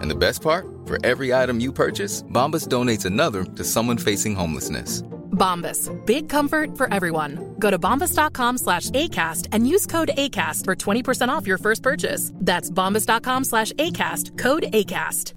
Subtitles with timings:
[0.00, 0.66] And the best part?
[0.86, 5.02] For every item you purchase, Bombas donates another to someone facing homelessness.
[5.32, 5.88] Bombas.
[6.06, 7.54] Big comfort for everyone.
[7.58, 12.32] Go to bombas.com slash ACAST and use code ACAST for 20% off your first purchase.
[12.34, 14.36] That's bombas.com slash ACAST.
[14.38, 15.34] Code ACAST.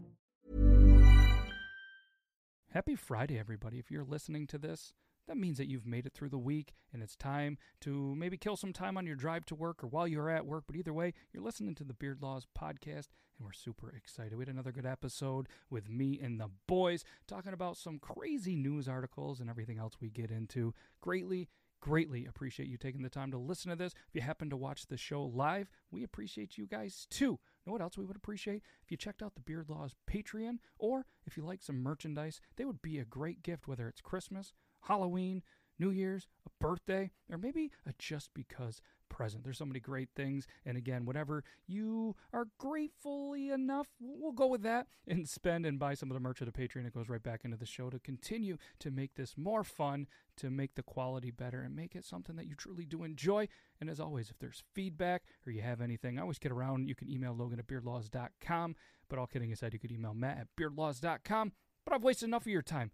[2.73, 3.77] Happy Friday, everybody.
[3.77, 4.93] If you're listening to this,
[5.27, 8.55] that means that you've made it through the week and it's time to maybe kill
[8.55, 10.66] some time on your drive to work or while you're at work.
[10.67, 13.07] But either way, you're listening to the Beard Laws podcast
[13.38, 14.35] and we're super excited.
[14.35, 18.88] We had another good episode with me and the boys talking about some crazy news
[18.88, 20.73] articles and everything else we get into.
[21.01, 21.47] Greatly,
[21.81, 23.94] greatly appreciate you taking the time to listen to this.
[23.94, 27.39] If you happen to watch the show live, we appreciate you guys too.
[27.66, 28.61] Know what else we would appreciate?
[28.83, 32.66] If you checked out the Beard Laws Patreon, or if you like some merchandise, they
[32.66, 34.53] would be a great gift, whether it's Christmas,
[34.87, 35.43] Halloween,
[35.79, 38.81] New Year's, a birthday, or maybe a just because
[39.13, 39.44] present.
[39.44, 40.47] There's so many great things.
[40.66, 45.93] And again, whatever you are gratefully enough, we'll go with that and spend and buy
[45.93, 46.85] some of the merch of the Patreon.
[46.85, 50.07] It goes right back into the show to continue to make this more fun,
[50.38, 53.47] to make the quality better, and make it something that you truly do enjoy.
[53.79, 56.89] And as always, if there's feedback or you have anything, I always get around.
[56.89, 58.75] You can email Logan at beardlaws.com.
[59.09, 61.51] But all kidding aside, you could email Matt at beardlaws.com.
[61.85, 62.91] But I've wasted enough of your time.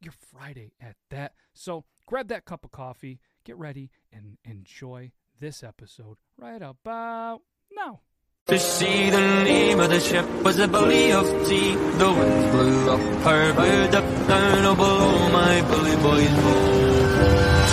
[0.00, 1.32] Your Friday at that.
[1.54, 7.42] So grab that cup of coffee, get ready, and enjoy this episode right about
[7.74, 8.00] now.
[8.46, 11.74] To see the name of the ship was a Billy of Tea.
[11.74, 16.86] The winds blew up her bow, up down oh, below my bully boys bow.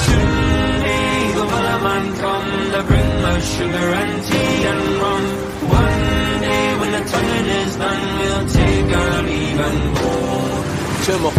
[0.06, 5.24] Soon may the wellerman come to bring us sugar and tea and rum.
[5.70, 10.14] One day when the tonguing is done, we'll take our leave and go.
[11.04, 11.33] Trimmer,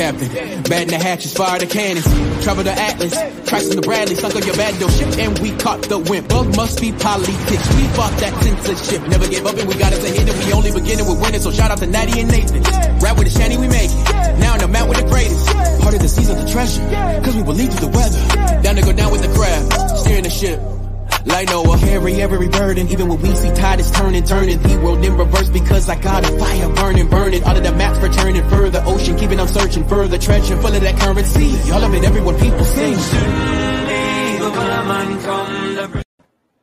[0.00, 0.62] captain.
[0.64, 2.08] Batting the hatches, fire the cannons.
[2.42, 5.98] Travel the Atlas, on the Bradley, sunk on your bad ship, and we caught the
[5.98, 6.26] wind.
[6.28, 7.66] Bug must be politics.
[7.76, 10.34] We fought that censorship, never give up, and we got it to hit it.
[10.40, 12.62] We only beginning with winning, so shout out to Natty and Nathan.
[13.04, 14.38] Rap with the shanty, we make it.
[14.40, 15.44] Now in the mount with the greatest.
[15.84, 16.80] Part of the seas of the treasure,
[17.20, 18.62] cause we believe through the weather.
[18.62, 20.79] Down to go down with the crab, steering the ship.
[21.26, 24.60] Like Noah, carry every burden, even when we see tide is turning, turning.
[24.62, 27.44] The world in reverse because I got a fire burning, burning.
[27.44, 30.98] All of the maps returning further, ocean keeping on searching further, treasure full of that
[30.98, 31.72] currency.
[31.72, 32.96] All of it, everyone people sing.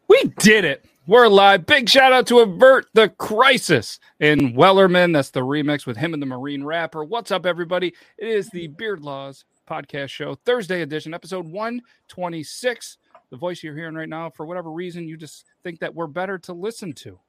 [0.07, 0.85] We did it.
[1.05, 1.65] We're live.
[1.65, 5.13] Big shout out to Avert the Crisis in Wellerman.
[5.13, 7.03] That's the remix with him and the Marine rapper.
[7.03, 7.93] What's up, everybody?
[8.17, 12.97] It is the Beard Laws podcast show, Thursday edition, episode 126
[13.29, 16.37] the voice you're hearing right now, for whatever reason, you just think that we're better
[16.39, 17.19] to listen to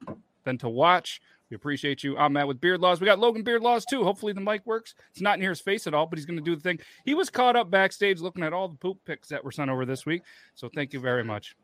[0.44, 1.20] than to watch.
[1.50, 2.16] We appreciate you.
[2.18, 3.00] I'm Matt with Beard Laws.
[3.00, 4.04] We got Logan Beard Laws too.
[4.04, 4.94] Hopefully the mic works.
[5.10, 6.78] It's not near his face at all, but he's going to do the thing.
[7.04, 9.86] He was caught up backstage looking at all the poop pics that were sent over
[9.86, 10.22] this week.
[10.54, 11.56] So thank you very much.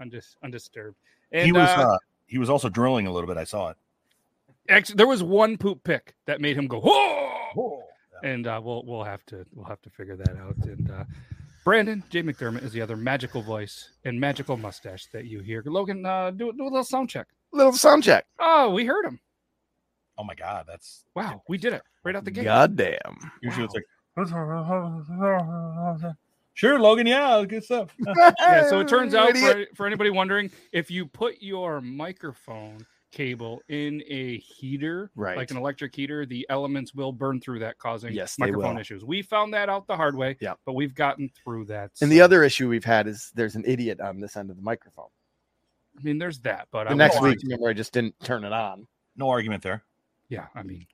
[0.00, 0.96] Undis- undisturbed.
[1.32, 3.36] And he was uh, uh, he was also drilling a little bit.
[3.36, 3.76] I saw it.
[4.68, 7.82] actually, there was one poop pick that made him go whoa,
[8.22, 10.56] and uh, we'll we'll have to we'll have to figure that out.
[10.64, 11.04] And uh,
[11.64, 15.62] Brandon J McDermott is the other magical voice and magical mustache that you hear.
[15.64, 17.28] Logan, uh, do do a little sound check.
[17.52, 18.26] Little sound check.
[18.40, 19.20] Oh, we heard him.
[20.18, 22.44] Oh my god, that's Wow, we did it right out the gate.
[22.44, 23.16] Goddamn.
[23.40, 23.84] usually it's like
[26.54, 27.06] sure, Logan.
[27.06, 27.94] Yeah, good stuff.
[28.40, 33.60] yeah, so it turns out for, for anybody wondering, if you put your microphone cable
[33.68, 35.36] in a heater, Right.
[35.36, 39.04] like an electric heater, the elements will burn through that, causing Yes, microphone issues.
[39.04, 40.54] We found that out the hard way, Yeah.
[40.64, 41.92] but we've gotten through that.
[42.00, 44.62] And the other issue we've had is there's an idiot on this end of the
[44.62, 45.10] microphone.
[45.98, 48.44] I mean, there's that, but The I next won't week, remember, I just didn't turn
[48.44, 48.88] it on.
[49.14, 49.84] No argument there.
[50.28, 50.86] yeah, I mean,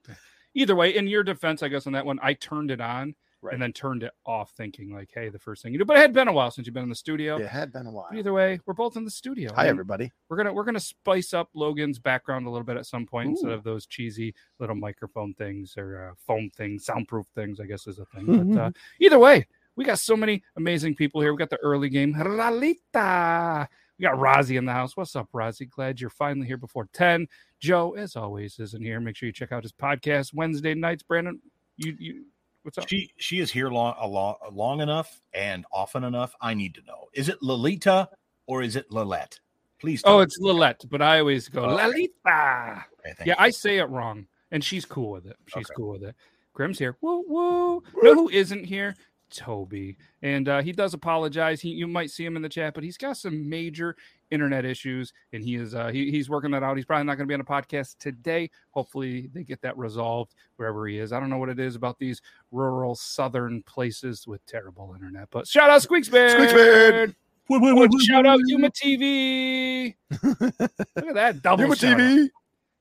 [0.54, 3.52] either way, in your defense, I guess on that one, I turned it on Right.
[3.54, 5.84] and then turned it off, thinking like, hey, the first thing you do.
[5.84, 7.36] But it had been a while since you've been in the studio.
[7.36, 8.08] It had been a while.
[8.10, 9.52] But either way, we're both in the studio.
[9.54, 10.10] Hi, everybody.
[10.28, 13.52] We're gonna we're gonna spice up Logan's background a little bit at some point instead
[13.52, 17.60] of those cheesy little microphone things or uh, foam things, soundproof things.
[17.60, 18.26] I guess is a thing.
[18.26, 18.54] Mm-hmm.
[18.58, 18.70] But uh,
[19.00, 19.46] either way,
[19.76, 21.32] we got so many amazing people here.
[21.32, 23.68] We got the early game, Lalita.
[23.98, 24.96] We got Rozzy in the house.
[24.96, 25.68] What's up, Rozzy?
[25.68, 27.28] Glad you're finally here before ten.
[27.60, 28.98] Joe, as always, isn't here.
[29.00, 31.04] Make sure you check out his podcast Wednesday nights.
[31.04, 31.40] Brandon,
[31.76, 32.24] you you
[32.62, 32.88] what's up?
[32.88, 36.34] She she is here long a long long enough and often enough.
[36.40, 38.08] I need to know: is it Lolita
[38.46, 39.38] or is it Lilette?
[39.78, 40.02] Please.
[40.04, 41.84] Oh, it's Lilette, but I always go Oh, okay.
[41.86, 42.84] Lalita.
[43.00, 43.34] Okay, Yeah, you.
[43.38, 45.36] I say it wrong, and she's cool with it.
[45.46, 45.74] She's Okay.
[45.76, 46.16] cool with it.
[46.52, 46.96] Grim's here.
[47.00, 47.82] Woo woo.
[48.02, 48.96] No, who isn't here?
[49.30, 51.60] Toby, and uh, he does apologize.
[51.60, 53.94] He, you might see him in the chat, but he's got some major
[54.30, 56.76] internet issues, and he is uh, he, he's working that out.
[56.76, 58.50] He's probably not going to be on a podcast today.
[58.70, 61.12] Hopefully, they get that resolved wherever he is.
[61.12, 62.20] I don't know what it is about these
[62.50, 66.36] rural southern places with terrible internet, but shout out Squeaksbeard.
[66.36, 67.14] Squeaksbeard.
[67.50, 69.94] Wait, wait, wait, wait, Shout out Yuma TV.
[70.22, 71.98] Look at that double Yuma shout out.
[71.98, 72.28] TV.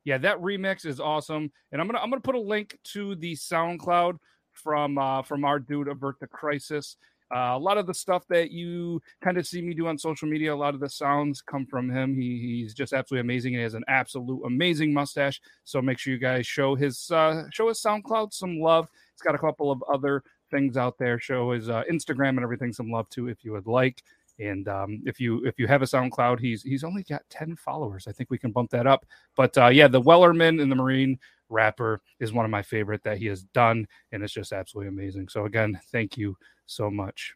[0.03, 3.33] Yeah, that remix is awesome, and I'm gonna I'm gonna put a link to the
[3.33, 4.17] SoundCloud
[4.53, 6.97] from uh, from our dude Avert the Crisis.
[7.35, 10.27] Uh, a lot of the stuff that you kind of see me do on social
[10.27, 12.15] media, a lot of the sounds come from him.
[12.15, 13.53] He, he's just absolutely amazing.
[13.53, 15.41] He has an absolute amazing mustache.
[15.63, 18.87] So make sure you guys show his uh, show his SoundCloud some love.
[19.13, 21.19] He's got a couple of other things out there.
[21.19, 24.03] Show his uh, Instagram and everything some love too, if you would like.
[24.39, 28.07] And um, if you if you have a SoundCloud, he's he's only got ten followers.
[28.07, 29.05] I think we can bump that up.
[29.35, 31.17] But uh, yeah, the Wellerman in the Marine
[31.49, 35.29] rapper is one of my favorite that he has done, and it's just absolutely amazing.
[35.29, 37.33] So again, thank you so much.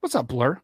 [0.00, 0.60] What's up, Blur?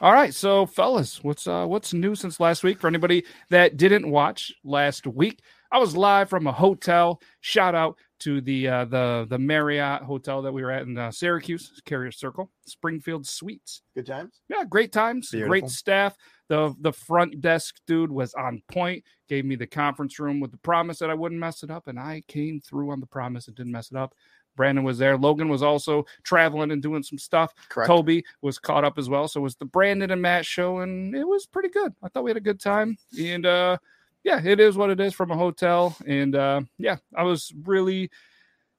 [0.00, 2.78] All right, so fellas, what's uh what's new since last week?
[2.78, 7.20] For anybody that didn't watch last week, I was live from a hotel.
[7.40, 11.10] Shout out to the uh, the the Marriott hotel that we were at in uh,
[11.10, 13.82] Syracuse, Carrier Circle, SpringHill Suites.
[13.94, 14.40] Good times.
[14.48, 15.48] Yeah, great times, Beautiful.
[15.50, 16.16] great staff.
[16.48, 20.58] The the front desk dude was on point, gave me the conference room with the
[20.58, 23.56] promise that I wouldn't mess it up, and I came through on the promise and
[23.56, 24.14] didn't mess it up.
[24.56, 25.16] Brandon was there.
[25.16, 27.54] Logan was also traveling and doing some stuff.
[27.68, 27.86] Correct.
[27.86, 29.28] Toby was caught up as well.
[29.28, 31.92] So it was the Brandon and Matt show, and it was pretty good.
[32.02, 32.96] I thought we had a good time.
[33.20, 33.76] And uh
[34.24, 35.96] yeah, it is what it is from a hotel.
[36.06, 38.10] And uh yeah, I was really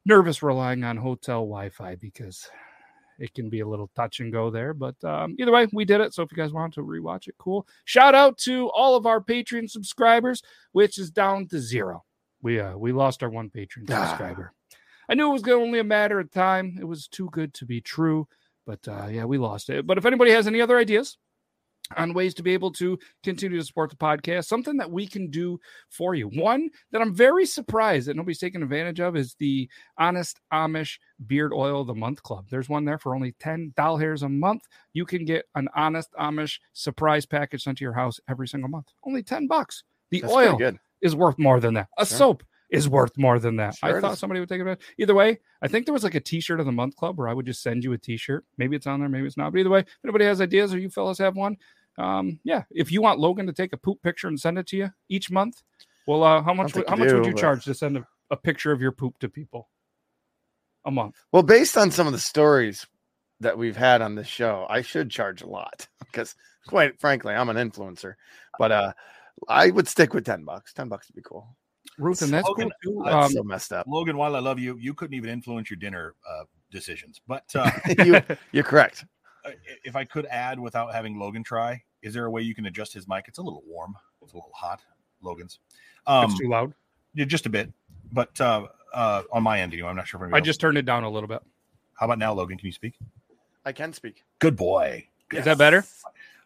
[0.06, 2.50] nervous relying on hotel Wi-Fi because
[3.20, 4.74] it can be a little touch and go there.
[4.74, 6.14] But um, either way, we did it.
[6.14, 7.68] So if you guys want to rewatch it, cool.
[7.84, 10.42] Shout out to all of our Patreon subscribers,
[10.72, 12.06] which is down to zero.
[12.42, 14.08] We uh we lost our one Patreon Ah.
[14.08, 14.54] subscriber.
[15.10, 16.78] I knew it was only a matter of time.
[16.80, 18.28] It was too good to be true.
[18.66, 19.88] But uh, yeah, we lost it.
[19.88, 21.18] But if anybody has any other ideas
[21.98, 25.30] on ways to be able to continue to support the podcast, something that we can
[25.30, 25.60] do
[25.90, 26.28] for you.
[26.28, 31.52] One that I'm very surprised that nobody's taking advantage of is the Honest Amish Beard
[31.54, 32.48] Oil of the Month Club.
[32.50, 34.64] There's one there for only $10 hairs a month.
[34.94, 38.88] You can get an Honest Amish surprise package sent to your house every single month.
[39.04, 39.84] Only 10 bucks.
[40.12, 40.58] The That's oil
[41.02, 41.88] is worth more than that.
[41.98, 42.18] A Sure.
[42.18, 43.76] soap is worth more than that.
[43.76, 44.20] Sure I thought is.
[44.20, 44.82] somebody would take it.
[45.00, 47.34] Either way, I think there was like a T-shirt of the month club where I
[47.34, 48.46] would just send you a T-shirt.
[48.58, 49.52] Maybe it's on there, maybe it's not.
[49.52, 51.58] But either way, if anybody has ideas or you fellas have one,
[52.00, 52.63] um, yeah.
[52.72, 55.30] If you want Logan to take a poop picture and send it to you each
[55.30, 55.62] month,
[56.07, 56.74] well, uh, how much?
[56.75, 58.92] Would, how you much would you but- charge to send a, a picture of your
[58.92, 59.69] poop to people
[60.85, 61.16] a month?
[61.31, 62.88] Well, based on some of the stories
[63.42, 66.35] that we've had on this show, I should charge a lot because,
[66.68, 68.16] quite frankly, I'm an influencer.
[68.57, 68.94] But uh,
[69.47, 70.74] I would stick with ten bucks.
[70.74, 71.56] Ten bucks would be cool.
[71.97, 73.02] Ruth, and that's cool Logan, too.
[73.04, 73.85] That's Um, so messed up.
[73.88, 77.19] Logan, while I love you, you couldn't even influence your dinner uh, decisions.
[77.28, 77.71] But uh,
[78.04, 78.21] you,
[78.52, 79.06] you're correct.
[79.46, 79.52] Uh,
[79.84, 82.94] if I could add without having Logan try, is there a way you can adjust
[82.94, 83.26] his mic?
[83.28, 83.96] It's a little warm.
[84.22, 84.81] It's a little hot.
[85.22, 85.60] Logan's.
[86.08, 86.74] Um, it's too loud.
[87.14, 87.72] yeah, just a bit.
[88.12, 90.62] But uh, uh, on my end, anyway, I'm not sure if I anybody else- just
[90.62, 91.42] turned it down a little bit.
[91.94, 92.58] How about now, Logan?
[92.58, 92.98] Can you speak?
[93.66, 94.24] I can speak.
[94.40, 95.06] Good boy.
[95.34, 95.84] Is that better?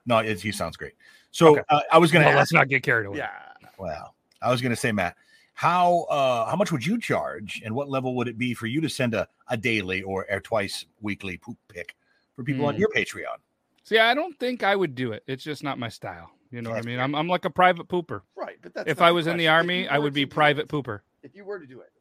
[0.06, 0.94] No, it, he sounds great.
[1.32, 1.62] So Okay.
[1.70, 3.20] uh, I was going to Well, let's not get carried away.
[3.20, 3.30] Yeah.
[3.78, 5.16] Well, I was going to say, Matt,
[5.54, 8.82] how uh, how much would you charge, and what level would it be for you
[8.82, 11.96] to send a, a daily or, or twice weekly poop pic
[12.36, 12.80] for people on Hmm.
[12.82, 13.38] your Patreon?
[13.84, 15.24] See, I don't think I would do it.
[15.28, 16.32] It's just not my style.
[16.52, 17.00] You know what I mean?
[17.00, 18.22] I'm, I'm like a private pooper.
[18.36, 21.00] Right, but that's if I was in the army, I would be private pooper.
[21.24, 21.92] If you were to do it,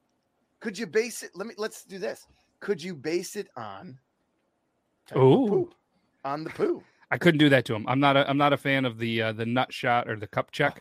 [0.61, 1.31] could you base it?
[1.35, 2.27] Let me let's do this.
[2.61, 3.99] Could you base it on
[5.17, 5.47] Ooh.
[5.49, 5.75] poop?
[6.25, 6.83] on the poo?
[7.11, 7.85] I couldn't do that to him.
[7.89, 10.27] I'm not a I'm not a fan of the uh, the nut shot or the
[10.27, 10.81] cup check.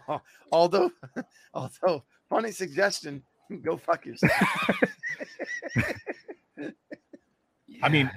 [0.52, 0.90] although,
[1.54, 3.22] although, funny suggestion.
[3.62, 4.32] Go fuck yourself.
[7.82, 8.10] I mean,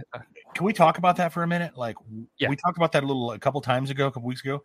[0.60, 1.78] Can we talk about that for a minute?
[1.78, 1.96] Like,
[2.38, 2.50] Yeah.
[2.50, 4.62] we talked about that a little a couple times ago, a couple weeks ago.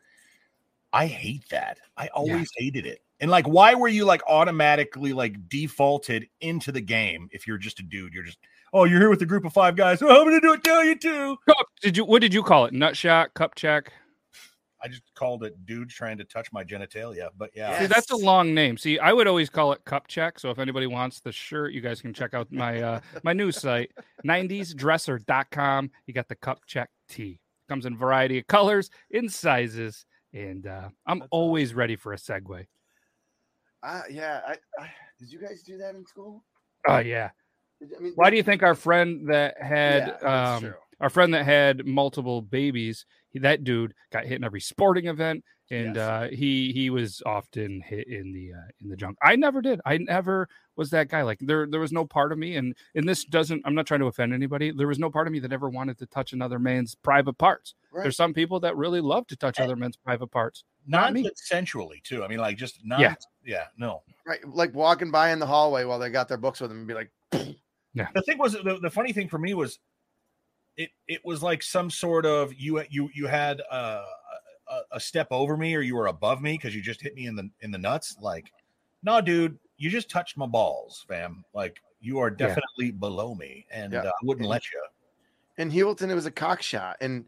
[0.92, 1.78] I hate that.
[1.96, 2.98] I always hated it.
[3.20, 7.78] And like, why were you like automatically like defaulted into the game if you're just
[7.78, 8.12] a dude?
[8.12, 8.38] You're just
[8.72, 10.02] oh, you're here with a group of five guys.
[10.02, 10.64] Oh, I'm gonna do it.
[10.64, 11.36] Tell you too.
[11.80, 12.04] Did you?
[12.04, 12.72] What did you call it?
[12.72, 13.92] Nut shot, cup check.
[14.84, 17.30] I just called it dude trying to touch my genitalia.
[17.38, 18.76] But yeah, See, that's a long name.
[18.76, 20.38] See, I would always call it cup check.
[20.38, 23.50] So if anybody wants the shirt, you guys can check out my uh my new
[23.50, 23.92] site,
[24.26, 25.90] 90sdresser.com.
[26.06, 27.40] You got the cup check tee.
[27.66, 32.16] Comes in a variety of colors, in sizes, and uh I'm always ready for a
[32.16, 32.66] segue.
[33.82, 34.40] Uh, yeah.
[34.46, 36.44] I, I, did you guys do that in school?
[36.86, 37.30] Oh yeah.
[37.82, 40.74] I mean, Why do you think our friend that had Yeah, um true.
[41.00, 45.44] Our friend that had multiple babies, he, that dude got hit in every sporting event
[45.70, 46.08] and Yes.
[46.08, 49.16] uh he he was often hit in the uh, in the junk.
[49.22, 49.80] I never did.
[49.86, 50.46] I never
[50.76, 51.22] was that guy.
[51.22, 54.00] Like there there was no part of me and and this doesn't I'm not trying
[54.00, 54.72] to offend anybody.
[54.72, 57.74] There was no part of me that ever wanted to touch another man's private parts.
[57.90, 58.02] Right.
[58.02, 60.64] There's some people that really love to touch other men's private parts.
[60.86, 61.22] Not me.
[61.22, 62.22] non-consensually too.
[62.22, 63.00] I mean, like just not.
[63.00, 63.14] Yeah.
[63.42, 64.02] yeah, no.
[64.26, 66.86] right, like walking by in the hallway while they got their books with them and
[66.86, 67.10] be like,
[67.94, 68.08] Yeah.
[68.14, 69.78] the thing was the, the funny thing for me was
[70.76, 74.04] it it was like some sort of you you you had uh,
[74.68, 77.26] a, a step over me or you were above me because you just hit me
[77.26, 78.50] in the in the nuts like
[79.02, 82.48] no dude you just touched my balls fam like you are Yeah.
[82.48, 84.00] definitely below me and Yeah.
[84.00, 84.80] uh, I wouldn't let you
[85.56, 86.96] in Hewlton, it was a cock shot.
[87.00, 87.24] And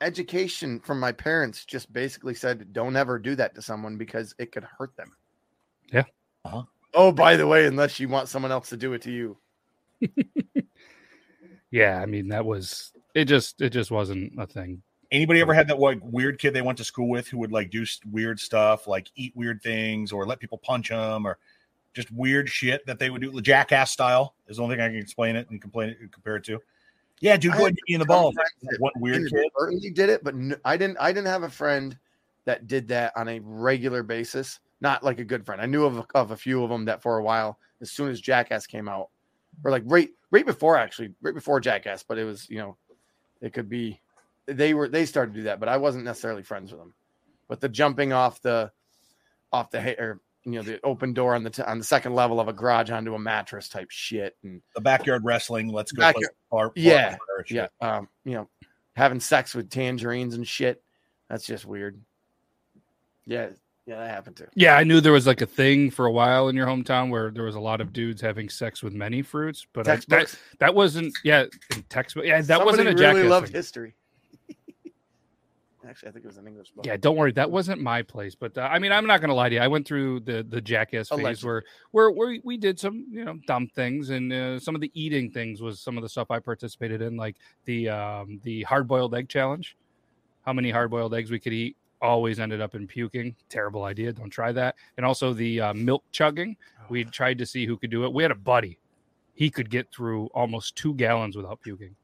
[0.00, 4.52] education from my parents just basically said, don't ever do that to someone because it
[4.52, 5.12] could hurt them.
[5.92, 6.04] Yeah.
[6.44, 6.62] Uh-huh.
[6.94, 9.36] Oh, by the way, unless you want someone else to do it to you.
[11.70, 14.82] Yeah, I mean that was it just it just wasn't a thing.
[15.10, 17.70] anybody ever had that like weird kid they went to school with who would like
[17.70, 21.38] do weird stuff like eat weird things or let people punch them or
[21.94, 24.98] just weird shit that they would do jackass style is the only thing i can
[24.98, 26.60] explain it and complain it compare it to
[27.20, 28.22] yeah dude I go ahead and in the ball.
[28.22, 30.98] balls friends one weird kid inadvertently did it, but n- I didn't.
[31.00, 31.96] I didn't have a friend
[32.44, 34.60] that did that on a regular basis.
[34.80, 35.62] Not like a good friend.
[35.62, 38.20] I knew of of a few of them that for a while, as soon as
[38.20, 39.08] Jackass came out,
[39.64, 42.02] or like right right before actually, right before Jackass.
[42.02, 42.76] But it was you know,
[43.40, 44.00] it could be
[44.46, 46.94] they were they started to do that, but I wasn't necessarily friends with them.
[47.48, 48.70] But the jumping off the
[49.52, 52.38] off the or you know the open door on the t- on the second level
[52.38, 56.30] of a garage onto a mattress type shit and the backyard wrestling let's go Backyard-
[56.76, 57.16] yeah,
[57.50, 58.48] yeah, um, you know,
[58.94, 60.82] having sex with tangerines and shit.
[61.28, 62.00] That's just weird.
[63.26, 63.48] Yeah,
[63.86, 64.48] yeah, that happened too.
[64.54, 67.30] Yeah, I knew there was like a thing for a while in your hometown where
[67.30, 70.74] there was a lot of dudes having sex with many fruits, but I, that that
[70.74, 72.24] wasn't yeah in textbook.
[72.24, 73.54] Yeah, that Somebody wasn't a really jackass loved thing.
[73.54, 73.94] history.
[75.88, 76.84] Actually, I think it was an English book.
[76.84, 78.34] Yeah, don't worry, that wasn't my place.
[78.34, 79.60] But uh, I mean, I'm not gonna lie to you.
[79.60, 81.46] I went through the the jackass phase Allegedly.
[81.46, 81.62] where
[81.92, 85.30] where where we did some you know dumb things, and uh, some of the eating
[85.30, 89.14] things was some of the stuff I participated in, like the um the hard boiled
[89.14, 89.76] egg challenge.
[90.44, 93.34] How many hard boiled eggs we could eat always ended up in puking.
[93.48, 94.12] Terrible idea.
[94.12, 94.76] Don't try that.
[94.96, 96.56] And also the uh, milk chugging.
[96.88, 98.12] We tried to see who could do it.
[98.12, 98.78] We had a buddy.
[99.34, 101.94] He could get through almost two gallons without puking.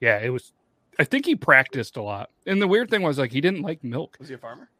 [0.00, 0.52] Yeah, it was.
[0.98, 2.30] I think he practiced a lot.
[2.46, 4.16] And the weird thing was like he didn't like milk.
[4.18, 4.70] Was he a farmer?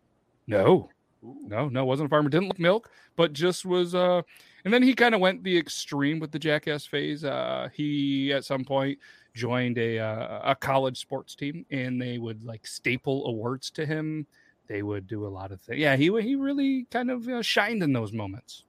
[0.46, 0.88] No,
[1.22, 2.28] no, no, wasn't a farmer.
[2.28, 3.94] Didn't like milk, but just was.
[3.94, 4.22] uh
[4.66, 7.24] And then he kind of went the extreme with the jackass phase.
[7.24, 8.98] Uh He at some point
[9.32, 14.26] joined a uh, a college sports team, and they would like staple awards to him.
[14.66, 15.78] They would do a lot of things.
[15.78, 18.64] Yeah, he he really kind of uh, shined in those moments.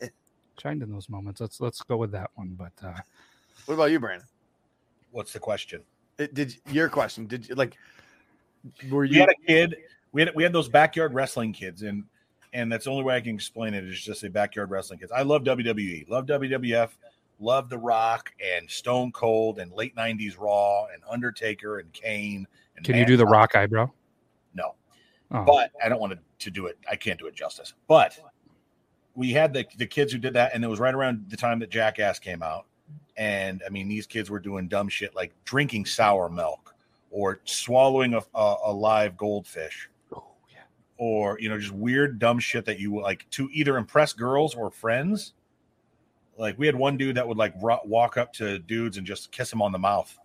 [0.58, 1.38] shined in those moments.
[1.42, 2.56] Let's let's go with that one.
[2.58, 3.00] But uh
[3.66, 4.26] What about you, Brandon?
[5.10, 5.82] what's the question
[6.16, 7.26] It, did your question?
[7.26, 7.76] Did you like?
[8.90, 9.20] Were we you?
[9.20, 9.76] had a kid
[10.12, 12.04] we had we had those backyard wrestling kids and
[12.52, 15.12] and that's the only way i can explain it is just say backyard wrestling kids
[15.12, 16.90] i love wwe love wwf
[17.40, 22.84] love the rock and stone cold and late 90s raw and undertaker and kane and
[22.84, 23.90] can you do the rock eyebrow?
[24.54, 24.74] no
[25.30, 25.44] Oh.
[25.44, 28.18] but i don't want to, do it i can't do it justice but
[29.14, 31.60] we had the, the kids who did that and it was right around the time
[31.60, 32.66] that jackass came out
[33.16, 36.72] and i mean these kids were doing dumb shit like drinking sour milk
[37.12, 39.88] or swallowing a, a, a live goldfish.
[41.02, 44.70] Or you know just weird dumb shit that you like to either impress girls or
[44.70, 45.32] friends
[46.38, 49.32] like we had one dude that would like ro- walk up to dudes and just
[49.32, 50.16] kiss them on the mouth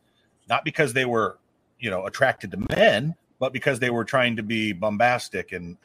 [0.48, 1.40] not because they were
[1.80, 5.78] you know attracted to men but because they were trying to be bombastic and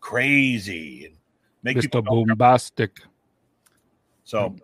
[0.00, 1.16] crazy and
[1.62, 2.06] make people Mr.
[2.06, 2.98] feel Bombastic.
[4.24, 4.56] so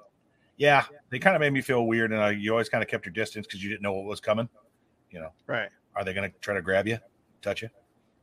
[0.56, 3.06] yeah they kind of made me feel weird and uh, you always kind of kept
[3.06, 4.49] your distance because you didn't know what was coming
[5.12, 5.68] you know Right.
[5.94, 6.99] are they going to try to grab you
[7.42, 7.68] touch you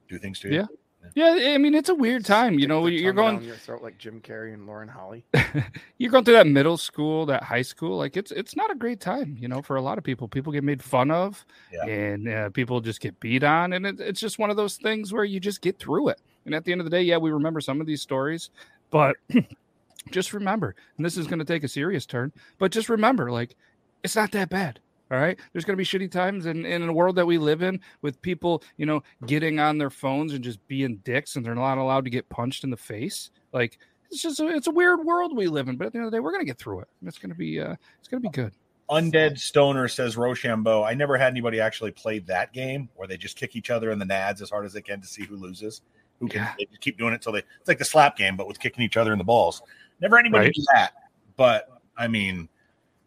[0.09, 0.65] do things to you Yeah.
[1.13, 2.57] Yeah, I mean it's a weird time.
[2.59, 5.25] You know, you're going down your throat like Jim Carrey and Lauren Holly.
[5.97, 7.97] you're going through that middle school, that high school.
[7.97, 10.27] Like it's it's not a great time, you know, for a lot of people.
[10.27, 11.85] People get made fun of, Yeah.
[11.85, 15.13] and uh, people just get beat on, and it, it's just one of those things
[15.13, 16.19] where you just get through it.
[16.45, 18.49] And at the end of the day, yeah, we remember some of these stories,
[18.91, 19.15] But
[20.11, 23.55] just remember, and this is going to take a serious turn, but just remember, like,
[24.03, 24.79] it's not that bad.
[25.11, 25.37] All right.
[25.53, 28.21] There's going to be shitty times in, in a world that we live in with
[28.21, 32.05] people, you know, getting on their phones and just being dicks and they're not allowed
[32.05, 33.29] to get punched in the face.
[33.53, 33.77] Like,
[34.09, 35.77] it's just, a, it's a weird world we live in.
[35.77, 36.87] But at the end of the day, we're going to get through it.
[37.05, 38.53] It's going to be, uh, it's going to be good.
[38.89, 40.83] Undead Stoner says Rochambeau.
[40.83, 43.97] I never had anybody actually play that game where they just kick each other in
[43.99, 45.81] the nads as hard as they can to see who loses.
[46.19, 46.65] Who can Yeah.
[46.81, 49.11] keep doing it till they it's like the slap game, but with kicking each other
[49.11, 49.61] in the balls.
[50.01, 50.53] Never anybody Right.
[50.53, 50.91] do that.
[51.35, 52.47] But I mean,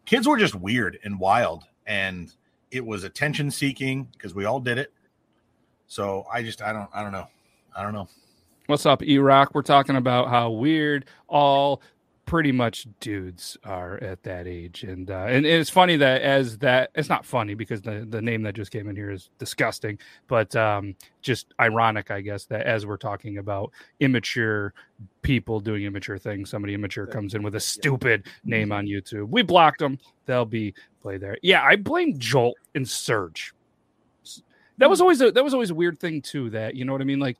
[0.05, 2.31] kids were just weird and wild, and
[2.71, 4.93] it was attention seeking because we all did it.
[5.87, 7.27] So I just I don't I don't know.
[7.75, 8.07] I don't know.
[8.67, 9.51] What's up, Rock?
[9.53, 11.81] We're talking about how weird all
[12.29, 16.91] pretty much dudes are at that age, and uh, and it's funny that as that
[16.93, 20.55] it's not funny because the the name that just came in here is disgusting, but
[20.55, 24.75] um, just ironic, I guess, that as we're talking about immature
[25.23, 29.29] people doing immature things, somebody immature comes in with a stupid name on YouTube.
[29.29, 31.35] We blocked them; they'll be play there.
[31.41, 33.55] Yeah, I blame Jolt and Surge.
[34.77, 36.51] That was always a that was always a weird thing too.
[36.51, 37.37] That you know what I mean, like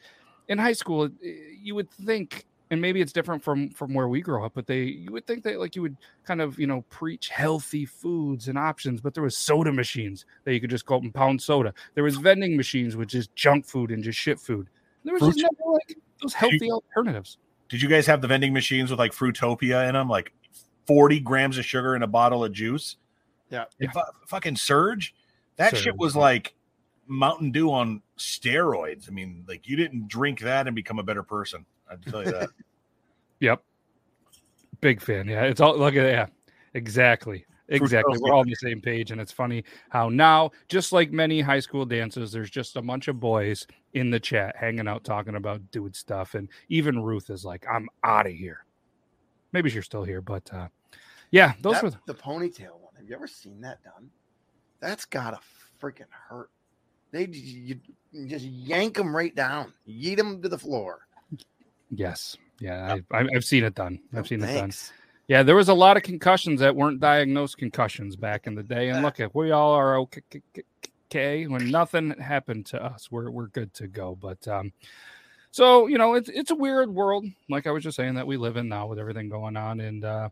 [0.48, 4.22] in high school, eh, you would think, and maybe it's different from from where we
[4.22, 6.84] grow up, but they you would think that like you would kind of you know
[6.90, 10.98] preach healthy foods and options, but there was soda machines that you could just go
[10.98, 11.74] up and pound soda.
[11.96, 14.68] There was vending machines with just junk food and just shit food.
[15.04, 17.38] There was just never like those healthy alternatives.
[17.70, 20.32] Did you guys have the vending machines with like Fruitopia in them, like
[20.88, 22.98] 40 grams of sugar in a bottle of juice?
[23.50, 23.66] Yeah.
[23.80, 25.16] If fu- fucking Surge,
[25.58, 26.56] that Surge, shit was like
[27.08, 29.08] Mountain Dew on steroids.
[29.08, 31.66] I mean, like you didn't drink that and become a better person.
[31.90, 32.50] I'd tell you that.
[33.42, 33.64] Yep,
[34.82, 35.26] big fan.
[35.26, 36.26] Yeah, it's all look at yeah,
[36.74, 37.46] exactly.
[37.70, 38.18] Exactly.
[38.20, 39.12] We're all on the same page.
[39.12, 43.08] And it's funny how now, just like many high school dances, there's just a bunch
[43.08, 46.36] of boys in the chat hanging out talking about dude stuff.
[46.36, 48.66] And even Ruth is like, I'm out of here.
[49.52, 50.68] Maybe she's still here, but uh
[51.32, 52.94] yeah, those That- were the ponytail one.
[52.98, 54.10] Have you ever seen that done?
[54.80, 55.40] That's gotta
[55.82, 56.50] freaking hurt.
[57.12, 57.80] They you,
[58.12, 61.08] you just yank them right down, yeet them to the floor.
[61.90, 62.38] Yes.
[62.60, 64.00] Yeah, I, I, I've seen it done.
[64.14, 64.72] I've seen it done.
[65.28, 68.90] Yeah, there was a lot of concussions that weren't diagnosed concussions back in the day.
[68.90, 70.22] And look, if we all are okay,
[71.08, 74.18] okay when nothing happened to us, we're we're good to go.
[74.20, 74.74] But um,
[75.52, 78.38] so you know, it's it's a weird world, like I was just saying that we
[78.38, 80.30] live in now with everything going on, and uh,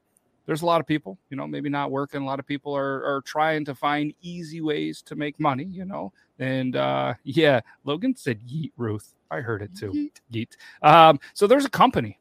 [0.47, 2.21] there's a lot of people, you know, maybe not working.
[2.21, 5.85] A lot of people are are trying to find easy ways to make money, you
[5.85, 6.11] know.
[6.39, 9.13] And uh, yeah, Logan said yeet, Ruth.
[9.29, 10.09] I heard it too.
[10.33, 10.55] Yeet.
[10.81, 12.17] Um, so there's a company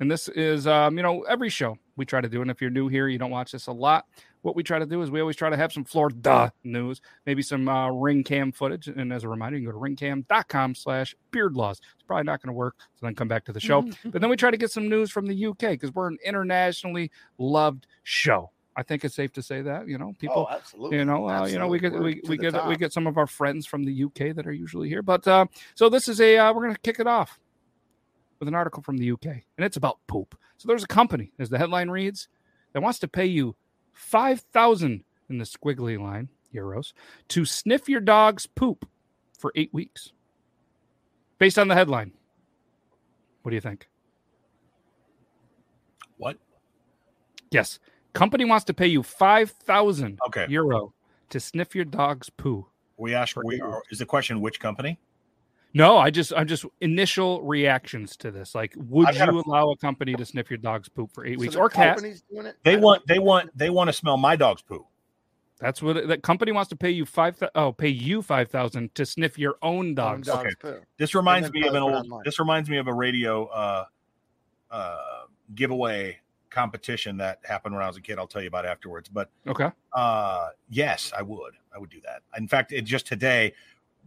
[0.00, 2.40] and this is, um, you know, every show we try to do.
[2.40, 4.06] And if you're new here, you don't watch this a lot.
[4.42, 7.42] What we try to do is we always try to have some Florida news, maybe
[7.42, 8.88] some uh, ring cam footage.
[8.88, 11.80] And as a reminder, you can go to ringcam.com slash beard laws.
[11.94, 12.76] It's probably not going to work.
[12.78, 13.82] So then come back to the show.
[14.04, 17.10] but then we try to get some news from the UK because we're an internationally
[17.38, 18.50] loved show.
[18.76, 20.98] I think it's safe to say that, you know, people, oh, absolutely.
[20.98, 23.06] you know, uh, you know, we get We're we, we the get we get some
[23.06, 25.02] of our friends from the UK that are usually here.
[25.02, 27.38] But uh, so this is a uh, we're gonna kick it off
[28.38, 30.38] with an article from the UK, and it's about poop.
[30.56, 32.28] So there's a company, as the headline reads,
[32.72, 33.54] that wants to pay you
[34.00, 36.92] five thousand in the squiggly line euros
[37.28, 38.88] to sniff your dog's poop
[39.38, 40.12] for eight weeks,
[41.38, 42.12] based on the headline.
[43.42, 43.88] What do you think?
[46.16, 46.36] what?
[47.50, 47.78] Yes,
[48.12, 50.46] company wants to pay you five thousand Okay.
[50.48, 50.92] euro
[51.28, 52.66] to sniff your dog's poo.
[52.96, 54.98] We asked, For we, are, is the question which company?
[55.72, 58.54] No, I just I'm just initial reactions to this.
[58.54, 61.36] Like, would I've got you allow a company to sniff your dog's poop for eight
[61.36, 61.98] So weeks or cat?
[61.98, 62.56] doing it?
[62.64, 64.86] They don't- want, they want, they want to smell my dog's poop.
[65.60, 67.40] That's what that company wants to pay you five.
[67.54, 70.26] Oh, pay you five thousand to sniff your own own dog's.
[70.26, 70.76] dog's Okay.
[70.78, 70.80] poo.
[70.96, 72.04] This reminds me of an probably put it old.
[72.06, 72.22] online.
[72.24, 73.84] This reminds me of a radio uh,
[74.70, 74.96] uh,
[75.54, 78.18] giveaway competition that happened when I was a kid.
[78.18, 79.08] I'll tell you about it afterwards.
[79.08, 79.70] But Okay.
[79.92, 81.54] uh, yes, I would.
[81.74, 82.22] I would do that.
[82.36, 83.52] In fact, it just today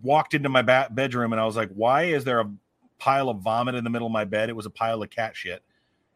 [0.01, 2.51] walked into my ba- bedroom and I was like, "Why is there a
[2.99, 5.35] pile of vomit in the middle of my bed?" It was a pile of cat
[5.35, 5.63] shit,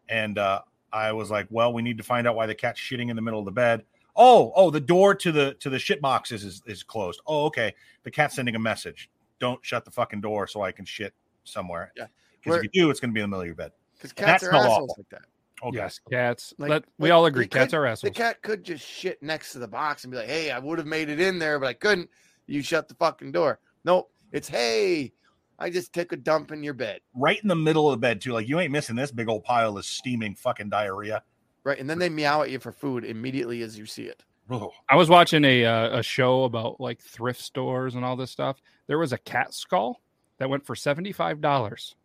[0.10, 0.62] and uh,
[0.92, 3.22] I was like, "Well, we need to find out why the cat's shitting in the
[3.22, 3.84] middle of the bed."
[4.16, 7.22] Oh, oh, the door to the to the shit boxes is is closed.
[7.28, 7.74] Oh, okay.
[8.04, 9.10] The cat's sending a message.
[9.40, 11.14] Don't shut the fucking door so I can shit
[11.44, 11.92] somewhere.
[11.96, 12.08] Yeah.
[12.42, 13.72] Because if you do, it's going to be in the middle of your bed.
[13.96, 14.96] Because cats are smelled assholes awful.
[15.00, 15.68] like that.
[15.68, 15.78] Okay.
[15.78, 16.54] Yes, cats.
[16.58, 18.14] Like- Let, we all agree, cats could- are assholes.
[18.14, 20.78] The cat could just shit next to the box and be like, "Hey, I would
[20.78, 22.10] have made it in there, but I couldn't.
[22.46, 24.12] You shut the fucking door." Nope.
[24.34, 25.14] It's hey,
[25.58, 28.20] I just took a dump in your bed, Right in the middle of the bed
[28.20, 28.34] too.
[28.34, 31.24] Like you ain't missing this big old pile of steaming fucking diarrhea.
[31.64, 31.80] right?
[31.80, 34.24] And then they meow at you for food immediately as you see it.
[34.52, 34.70] Ugh.
[34.90, 38.62] I was watching a uh, a show about like thrift stores and all this stuff.
[38.88, 40.02] There was a cat skull
[40.38, 41.96] that went for seventy five dollars.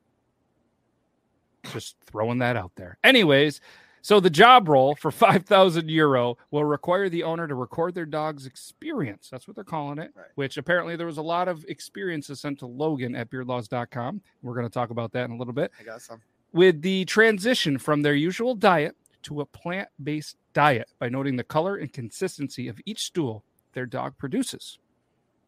[1.73, 2.97] Just throwing that out there.
[3.03, 3.61] Anyways,
[4.03, 8.45] so the job role for 5,000 euro will require the owner to record their dog's
[8.47, 9.29] experience.
[9.31, 10.27] That's what they're calling it, Right.
[10.35, 14.21] which apparently there was a lot of experiences sent to Logan at beardlaws.com.
[14.43, 15.73] We're going to talk about that in a little bit.
[15.81, 16.21] I got some.
[16.53, 21.45] With the transition from their usual diet to a plant based diet by noting the
[21.45, 24.79] color and consistency of each stool their dog produces.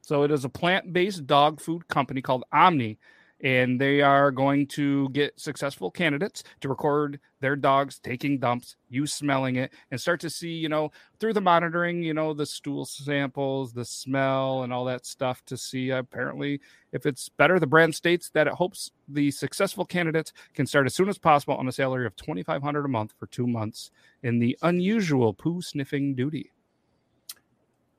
[0.00, 2.98] So it is a plant based dog food company called Omni,
[3.44, 9.06] and they are going to get successful candidates to record their dogs taking dumps, you
[9.06, 12.86] smelling it, and start to see, you know, through the monitoring, you know, the stool
[12.86, 16.58] samples, the smell, and all that stuff to see apparently
[16.92, 17.60] if it's better.
[17.60, 21.54] The brand states that it hopes the successful candidates can start as soon as possible
[21.54, 23.90] on a salary of twenty five hundred a month for two months
[24.22, 26.50] in the unusual poo sniffing duty.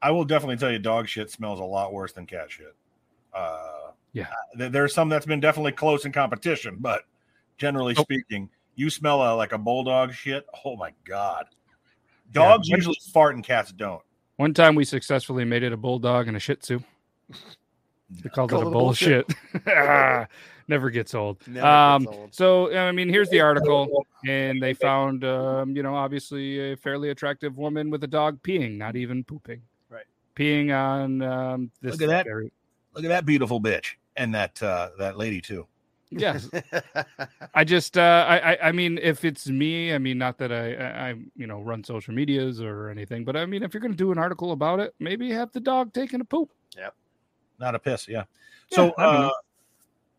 [0.02, 2.76] I will definitely tell you, dog shit smells a lot worse than cat shit.
[3.32, 4.28] Uh, Yeah.
[4.58, 7.04] th- there's some that's been definitely close in competition, but
[7.58, 8.02] generally Oh.
[8.02, 10.46] speaking, you smell a, like a bulldog shit.
[10.66, 11.46] Oh my god,
[12.32, 12.78] dogs Yeah.
[12.78, 14.02] usually fart and cats don't.
[14.38, 16.80] One time we successfully made it a bulldog and a shih tzu.
[18.22, 19.26] They called Call it a it a bowl of shit.
[19.52, 20.28] bullshit.
[20.68, 21.46] Never gets old.
[21.48, 22.36] Never um, gets old.
[22.36, 24.06] So, I mean, here's the article.
[24.28, 28.78] And they found, um, you know, obviously a fairly attractive woman with a dog peeing,
[28.78, 29.62] not even pooping.
[29.90, 30.06] Right.
[30.36, 31.94] Peeing on um, this.
[31.94, 32.26] Look at that.
[32.26, 32.52] very-
[32.94, 35.68] Look at that beautiful bitch and that uh, that lady too.
[36.12, 36.50] Yes.
[37.54, 40.74] I just, uh, I, I, I mean, if it's me, I mean, not that I,
[40.76, 43.92] I, I, you know, run social medias or anything, but I mean, if you're going
[43.92, 46.52] to do an article about it, maybe have the dog taking a poop.
[46.78, 46.90] Yeah.
[47.60, 48.24] Not a piss, yeah.
[48.70, 49.30] Yeah, So, I mean- uh,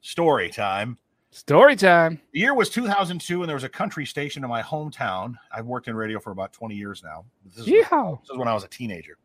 [0.00, 0.98] story time.
[1.30, 2.20] Story time.
[2.32, 5.34] The year was 2002, and there was a country station in my hometown.
[5.52, 7.24] I've worked in radio for about 20 years now.
[7.44, 8.20] This is, Yeehaw.
[8.22, 9.18] this is when I was a teenager.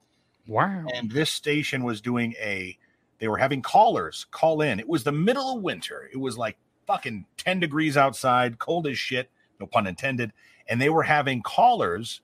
[0.48, 0.86] Wow.
[0.94, 2.78] and this station was doing a
[3.22, 4.80] they were having callers call in.
[4.80, 6.10] It was the middle of winter.
[6.12, 6.58] It was like
[6.88, 9.30] fucking 10 degrees outside cold as shit
[9.60, 10.34] no pun intended
[10.68, 12.22] and they were having callers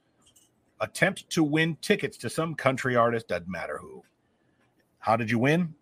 [0.81, 4.03] attempt to win tickets to some country artist doesn't matter who.
[4.97, 5.75] How did you win?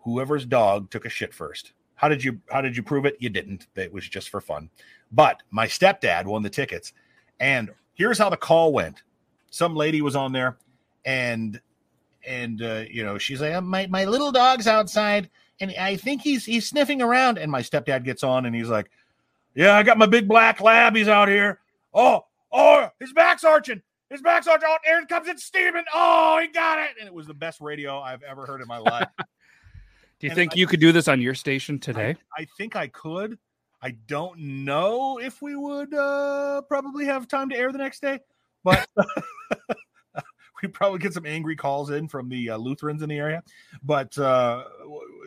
[0.00, 1.72] Whoever's dog took a shit first.
[1.94, 3.16] How did you how did you prove it?
[3.20, 3.68] You didn't.
[3.76, 4.70] It was just for fun.
[5.12, 6.92] But my stepdad won the tickets
[7.38, 9.04] and here's how the call went.
[9.50, 10.58] Some lady was on there
[11.04, 11.60] and
[12.26, 15.28] and uh, you know she's like my my little dog's outside
[15.60, 18.90] and I think he's he's sniffing around and my stepdad gets on and he's like
[19.54, 21.60] yeah I got my big black lab he's out here.
[21.94, 26.48] Oh oh his back's arching his back's arching oh, Aaron comes in steaming oh he
[26.48, 26.90] got it.
[26.98, 29.08] And it was the best radio I've ever heard in my life.
[29.18, 32.16] Do you and think I- you could do this on your station today?
[32.36, 33.38] I think I could.
[33.80, 38.18] I don't know if we would uh probably have time to air the next day
[38.64, 38.88] but
[40.62, 43.42] we probably get some angry calls in from the uh, Lutherans in the area,
[43.82, 44.64] but uh,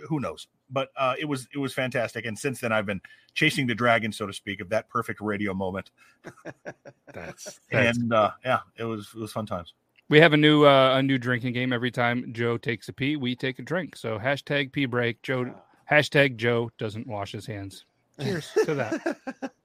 [0.08, 0.48] who knows?
[0.70, 3.02] But uh, it was it was fantastic, and since then I've been
[3.34, 5.92] chasing the dragon, so to speak, of that perfect radio moment.
[7.14, 9.74] That's, and uh, yeah, it was it was fun times.
[10.10, 13.16] we have a new uh, a new drinking game every time Joe takes a pee,
[13.16, 13.96] we take a drink.
[13.96, 15.22] So hashtag pee break.
[15.22, 15.54] Joe
[15.90, 17.86] hashtag Joe doesn't wash his hands.
[18.20, 19.52] Cheers to that.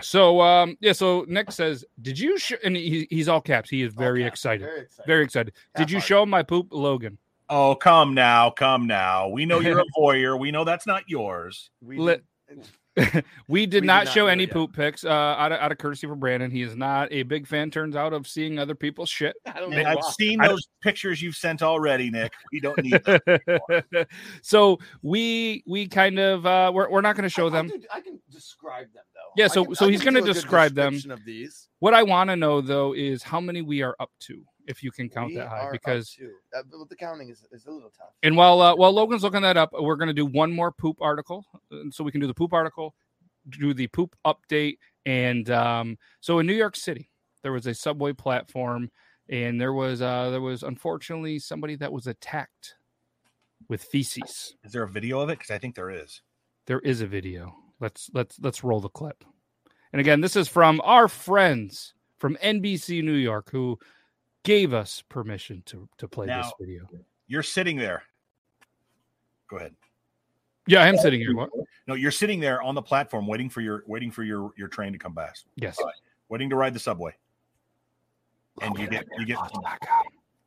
[0.00, 2.52] So um yeah, so Nick says, "Did you?" Sh-?
[2.64, 3.70] And he, he's all caps.
[3.70, 4.64] He is very caps, excited.
[4.64, 5.06] very excited.
[5.06, 5.52] Very excited.
[5.76, 6.06] Did you heart.
[6.06, 7.18] show him my poop, Logan?
[7.48, 9.28] Oh, come now, come now.
[9.28, 10.38] We know you're a voyeur.
[10.38, 11.70] We know that's not yours.
[11.80, 12.66] We Lit- did-
[13.48, 14.52] we did We not did show do any it yet.
[14.54, 16.50] poop pics uh, out, of, out of courtesy for Brandon.
[16.50, 19.36] He is not a big fan, turns out, of seeing other people's shit.
[19.46, 20.10] I don't know I've why.
[20.18, 22.32] seen I- those pictures you've sent already, Nick.
[22.52, 24.06] We don't need them.
[24.42, 27.68] so we we kind of uh, we're, we're not going to show I- I them.
[27.70, 29.32] can- I can describe them though.
[29.42, 30.94] Yeah, so- can- so he's gonna do a good describe them.
[31.10, 34.42] Of these, What I want to know though is how many we are up to,
[34.66, 36.16] if you can count We that high, because
[36.56, 38.10] uh, the counting is, is a little tough.
[38.22, 40.98] And while uh, while Logan's looking that up, we're going to do one more poop
[41.00, 42.94] article, uh, so we can do the poop article,
[43.50, 47.10] do the poop update, and um, so in New York City,
[47.42, 48.90] there was a subway platform,
[49.28, 52.74] and there was uh, there was unfortunately somebody that was attacked
[53.68, 54.56] with feces.
[54.64, 55.38] Is there a video of it?
[55.38, 56.22] Because I think there is.
[56.66, 57.54] There is a video.
[57.80, 59.24] Let's let's let's roll the clip.
[59.92, 63.78] And again, this is from our friends from NBC New York who
[64.46, 66.88] gave us permission to to play this video.
[67.26, 68.04] You're sitting there.
[69.48, 69.74] Go ahead.
[70.66, 71.34] Yeah, I am sitting here.
[71.34, 71.50] What?
[71.86, 74.92] No, you're sitting there on the platform waiting for your waiting for your your train
[74.92, 75.36] to come back.
[75.56, 75.76] Yes.
[76.28, 77.12] Waiting to ride the subway.
[78.62, 79.38] And Oh, you get you get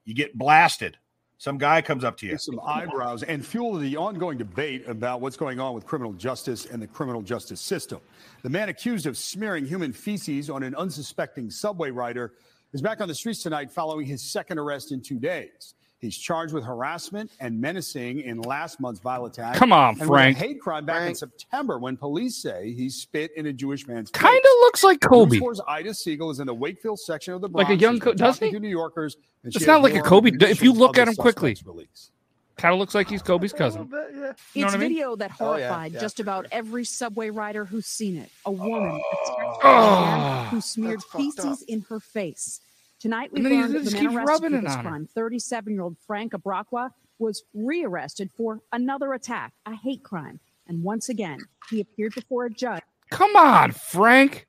[0.06, 0.98] you get blasted.
[1.38, 2.38] Some guy comes up to you.
[2.38, 6.82] some eyebrows and fuel the ongoing debate about what's going on with criminal justice and
[6.82, 8.02] the criminal justice system.
[8.44, 12.34] The man accused of smearing human feces on an unsuspecting subway rider
[12.74, 15.74] is back on the streets tonight following his second arrest in two days.
[16.00, 19.56] He's charged with harassment and menacing in last month's violent attack.
[19.56, 20.38] Come on, and a Frank.
[20.38, 24.22] hate crime back in September when police say he spit in a Jewish man's face.
[24.22, 25.40] Kind of looks like Kobe.
[25.40, 27.70] News 4's Ida Siegel is in the Wakefield section of the Bronx.
[27.70, 28.54] Like a young She's Co- doesn't he?
[28.54, 29.18] To New Yorkers.
[29.44, 30.32] It's not like a Kobe.
[30.40, 31.58] If you look at him quickly.
[31.66, 32.12] release.
[32.60, 33.88] Kind of looks like he's Kobe's cousin.
[33.90, 34.90] You know It's what I mean?
[34.90, 36.50] video that Oh, yeah, horrified yeah, just about sure.
[36.52, 38.30] every subway rider who's seen it.
[38.46, 39.94] A woman attacked Oh.
[39.94, 42.60] a man who smeared feces in her face.
[43.00, 44.82] Tonight, we And learned just the man keeps arrested rubbing for it this her.
[44.82, 50.42] crime, 37-year-old Frank Abrokwa, was rearrested for another attack, a hate crime.
[50.68, 52.84] And once again, he appeared before a judge.
[53.10, 54.48] Come on, Frank.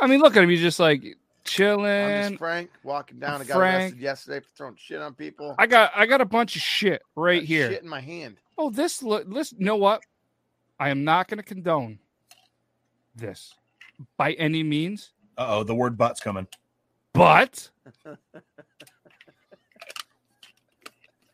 [0.00, 0.50] I mean, look at him.
[0.50, 1.16] He's just like
[1.58, 3.40] I'm just Frank walking down.
[3.40, 3.82] I got Frank.
[3.82, 5.54] arrested yesterday for throwing shit on people.
[5.58, 7.70] I got I got a bunch of shit right Got here.
[7.72, 8.36] Shit in my hand.
[8.58, 9.32] Oh, this look.
[9.32, 9.52] This.
[9.52, 10.02] You know what?
[10.78, 11.98] I am not going to condone
[13.14, 13.54] this
[14.16, 16.46] by any means, Uh oh, the word butt's coming.
[17.12, 17.70] but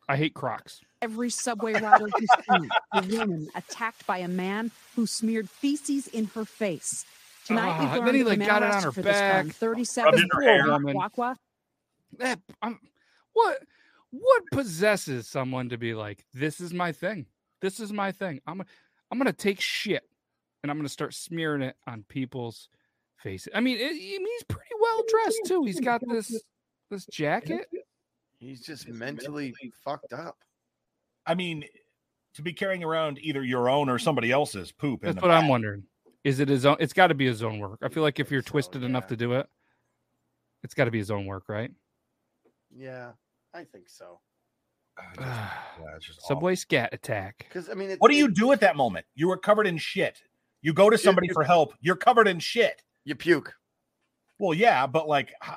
[0.09, 0.81] I hate Crocs.
[1.01, 6.07] Every subway rider who's seen it, a woman attacked by a man who smeared feces
[6.09, 7.05] in her face.
[7.49, 7.91] Tonight, uh-huh.
[7.93, 10.19] we and then he, like, got it on her for this crime, back, 37 rubbed
[10.19, 10.65] it in her hair.
[10.67, 11.37] Abrokwa,
[12.19, 12.79] That, I'm,
[13.33, 13.63] what
[14.11, 17.25] what possesses someone to be like, this is my thing.
[17.63, 18.43] This is my thing.
[18.47, 18.69] I'm gonna
[19.11, 20.03] I'm gonna take shit
[20.63, 22.69] and I'm gonna start smearing it on people's
[23.17, 23.51] faces.
[23.55, 25.65] I mean, it, I mean, he's pretty well dressed too.
[25.65, 26.39] He's got this
[26.91, 27.67] this jacket.
[28.39, 30.37] He's just mentally fucked up.
[31.27, 31.65] I mean,
[32.35, 35.03] to be carrying around either your own or somebody else's poop.
[35.03, 35.85] in That's the what I'm wondering.
[36.29, 36.77] Is it his own?
[36.79, 37.79] It's got to be his own work.
[37.83, 39.47] I feel like if you're so, twisted enough to do it,
[40.62, 41.71] it's got to be his own work, right?
[42.71, 43.12] Yeah,
[43.55, 44.21] I think so.
[44.99, 45.19] Uh, just-
[45.81, 46.37] yeah, it's just awful.
[46.37, 47.47] Subway scat attack.
[47.49, 49.07] Because I mean, it, What do you do at that moment?
[49.14, 50.21] You were covered in shit.
[50.61, 51.73] You go to somebody you- for help.
[51.81, 52.83] You're covered in shit.
[53.05, 53.55] You puke.
[54.38, 55.57] Well, yeah, but like, uh,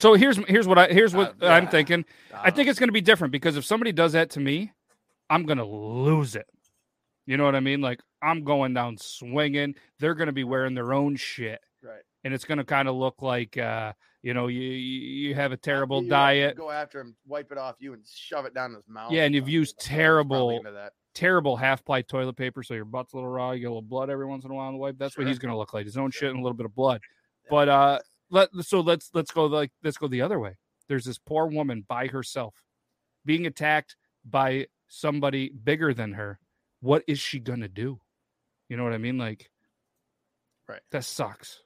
[0.00, 1.70] So here's here's what I here's what Uh, I'm yeah.
[1.70, 2.04] thinking.
[2.34, 4.72] I Uh, think it's going to be different because if somebody does that to me,
[5.30, 6.46] I'm going to lose it.
[7.26, 7.80] You know what I mean?
[7.80, 9.74] Like I'm going down swinging.
[9.98, 12.02] They're going to be wearing their own shit, right.
[12.24, 15.56] and it's going to kind of look like uh, you know you you have a
[15.56, 19.12] terrible diet, Go after him, wipe it off you, and shove it down his mouth.
[19.12, 20.62] Yeah, and you've used terrible-
[21.14, 23.52] terrible half ply toilet paper, so your butt's a little raw.
[23.52, 24.98] You get a little blood every once in a while on the wipe.
[24.98, 25.84] That's what he's going to look like.
[25.84, 27.00] His own shit and a little bit of blood.
[27.50, 27.98] But uh,
[28.30, 30.56] let so let's let's go like let's go the other way.
[30.88, 32.54] There's this poor woman by herself
[33.24, 36.38] being attacked by somebody bigger than her.
[36.82, 38.00] What is she gonna do?
[38.68, 39.16] You know what I mean?
[39.16, 39.48] Like,
[40.68, 40.80] Right.
[40.90, 41.62] That sucks.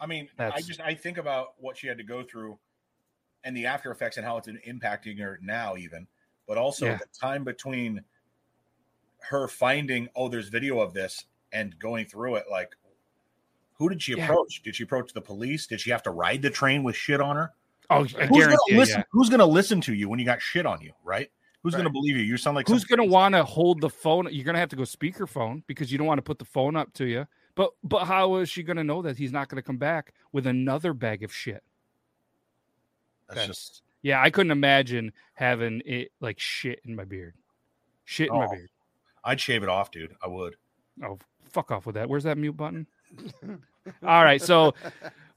[0.00, 2.58] I mean, I just I think about what she had to go through
[3.44, 6.06] and the after effects and how it's impacting her now, even,
[6.46, 6.96] but also Yeah.
[6.98, 8.04] the time between
[9.20, 12.46] her finding, oh, there's video of this and going through it.
[12.50, 12.74] Like,
[13.74, 14.24] who did she Yeah.
[14.24, 14.62] approach?
[14.62, 15.66] Did she approach the police?
[15.66, 17.52] Did she have to ride the train with shit on her?
[17.90, 19.00] Oh, Who's gonna you, listen?
[19.00, 19.04] yeah.
[19.10, 20.94] Who's gonna listen to you when you got shit on you?
[21.04, 21.30] Right?
[21.62, 22.22] Who's gonna believe you?
[22.22, 24.28] You sound like Who's gonna want to hold the phone?
[24.32, 26.92] You're gonna have to go speakerphone because you don't want to put the phone up
[26.94, 27.26] to you.
[27.54, 30.92] But but how is she gonna know that he's not gonna come back with another
[30.94, 31.62] bag of shit?
[33.28, 37.34] That's That's- just Yeah, I couldn't imagine having it like shit in my beard.
[38.04, 38.50] Shit in my Oh.
[38.50, 38.70] beard.
[39.24, 40.16] I'd shave it off, dude.
[40.20, 40.56] I would.
[41.04, 42.08] Oh, fuck off with that.
[42.08, 42.86] Where's that mute button?
[44.02, 44.74] All right, so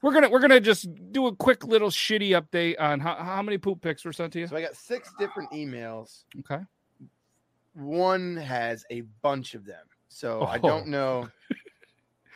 [0.02, 3.58] we're gonna we're gonna just do a quick little shitty update on how, how many
[3.58, 4.46] poop pics were sent to you.
[4.46, 6.24] So I got six different emails.
[6.40, 6.62] Okay.
[7.74, 9.84] One has a bunch of them.
[10.08, 10.68] So I Oh.
[10.68, 11.28] don't know.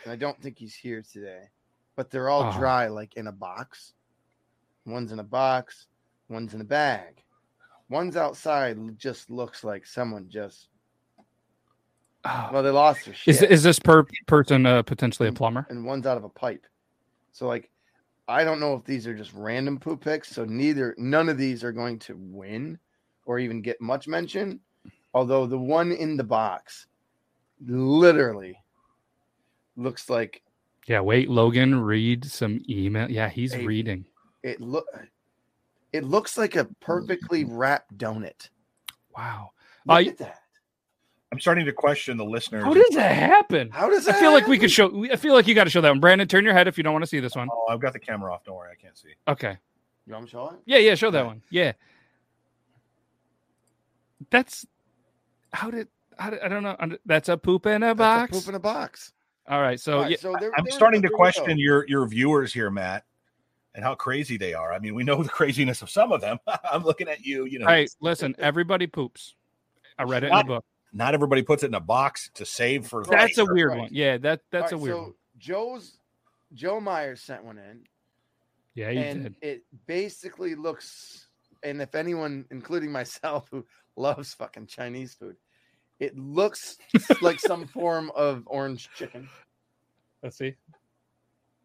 [0.07, 1.45] I don't think he's here today.
[1.97, 2.59] But they're all Oh.
[2.59, 3.95] dry, like in a box.
[4.87, 5.87] One's in a box,
[6.29, 7.23] one's in a bag.
[7.91, 10.69] One's outside just looks like someone just
[12.25, 13.37] well, they lost their shit.
[13.37, 15.67] Is is this per person uh, potentially a plumber?
[15.71, 16.67] and one's out of a pipe.
[17.33, 17.71] So like
[18.29, 20.29] I don't know if these are just random poop picks.
[20.31, 22.79] So neither none of these are going to win
[23.27, 24.61] or even get much mention.
[25.15, 26.87] Although the one in the box
[27.67, 28.57] literally
[29.77, 30.43] looks like
[30.87, 33.11] Yeah, wait, Logan, read some email.
[33.11, 33.67] Yeah, he's Hey.
[33.67, 34.05] reading.
[34.43, 34.87] it look
[35.93, 38.49] it looks like a perfectly wrapped donut.
[39.17, 39.51] Wow.
[39.87, 40.39] Look Uh, at that.
[41.33, 42.65] I'm starting to question the listeners.
[42.65, 43.71] How does that happen?
[43.71, 45.05] How does that I that feel like we could show.
[45.13, 46.01] I feel like you got to show that one.
[46.01, 47.49] Brandon, turn your head if you don't want to see this one.
[47.53, 48.43] Oh, I've got the camera off.
[48.45, 49.11] Don't worry, I can't see.
[49.29, 49.57] Okay.
[50.07, 50.57] You want me to show it?
[50.67, 51.27] Yeah, yeah, show that Right.
[51.27, 51.43] one.
[51.51, 51.73] Yeah.
[54.31, 54.67] That's
[55.53, 55.89] how did
[56.19, 56.77] how did I don't know.
[57.07, 58.31] That's a poop in a That's a box.
[58.33, 59.13] poop in a box.
[59.49, 61.55] All right, so All right, yeah, so there- I'm there- starting to question go.
[61.55, 63.05] your your viewers here, Matt,
[63.75, 64.73] and how crazy they are.
[64.73, 66.39] I mean, we know the craziness of some of them.
[66.73, 67.47] I'm looking at you.
[67.47, 69.35] You know, hey, listen, everybody poops.
[69.99, 70.65] I read it in the book.
[70.93, 73.05] Not everybody puts it in a box to save for.
[73.05, 73.79] That's a weird right.
[73.81, 73.89] one.
[73.93, 75.15] Yeah, that that's All a weird so one.
[75.39, 75.99] Joe's
[76.55, 77.81] Joe Myers sent one in.
[78.75, 79.35] Yeah, you and did.
[79.43, 81.29] it basically looks
[81.63, 83.65] and if anyone, including myself, who
[83.97, 85.37] loves fucking Chinese food,
[85.99, 86.79] it looks
[87.21, 89.29] like some form of orange chicken.
[90.23, 90.55] Let's see.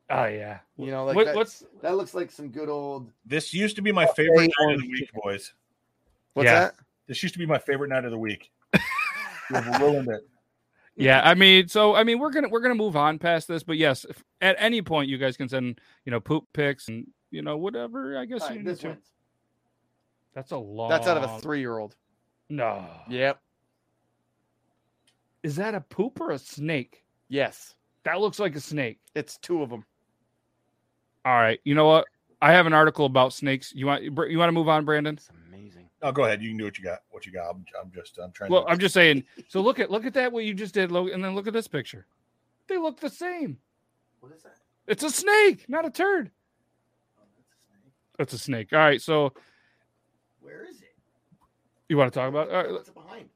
[0.10, 0.60] Oh yeah.
[0.78, 3.12] You know, like What- that, what's that looks like some good old.
[3.26, 5.54] This used to be my favorite night of the week, boys.
[6.34, 6.60] What's Yeah.
[6.60, 6.76] that?
[7.08, 8.52] This used to be my favorite night of the week.
[9.51, 10.21] You've ruined it.
[10.97, 13.75] Yeah, I mean, so I mean, we're gonna we're gonna move on past this, but
[13.77, 17.41] yes, if, at any point you guys can send you know poop pics and you
[17.41, 18.17] know whatever.
[18.17, 18.89] I guess All you need this to.
[18.89, 19.12] wins.
[20.34, 20.89] That's a long.
[20.89, 21.95] That's out of a three-year-old.
[22.49, 22.86] No.
[23.10, 23.39] Yep.
[25.43, 27.03] Is that a poop or a snake?
[27.27, 28.99] Yes, That looks like a snake.
[29.15, 29.84] it's two of them.
[31.25, 31.60] All right.
[31.63, 32.05] You know what?
[32.41, 33.73] I have an article about snakes.
[33.75, 35.17] You want you want to move on, Brandon?
[36.06, 36.10] It's amazing.
[36.10, 36.41] Oh, go ahead.
[36.41, 37.00] You can do what you got.
[37.10, 37.50] What you got.
[37.50, 38.18] I'm, I'm just.
[38.18, 38.52] I'm trying.
[38.52, 38.70] Well, to...
[38.70, 39.24] I'm just saying.
[39.48, 41.54] So look at look at that what you just did, Logan, and then look at
[41.54, 42.06] this picture.
[42.68, 43.58] They look the same.
[44.20, 44.58] What is that?
[44.88, 46.32] It's a snake, not a turd.
[47.20, 47.24] Oh,
[48.20, 48.72] it's a snake.
[48.74, 49.02] All right.
[49.02, 49.34] So
[50.41, 50.94] Where is it?
[51.89, 52.50] you want to talk about?
[52.50, 52.72] All right.
[52.72, 53.30] What's it behind?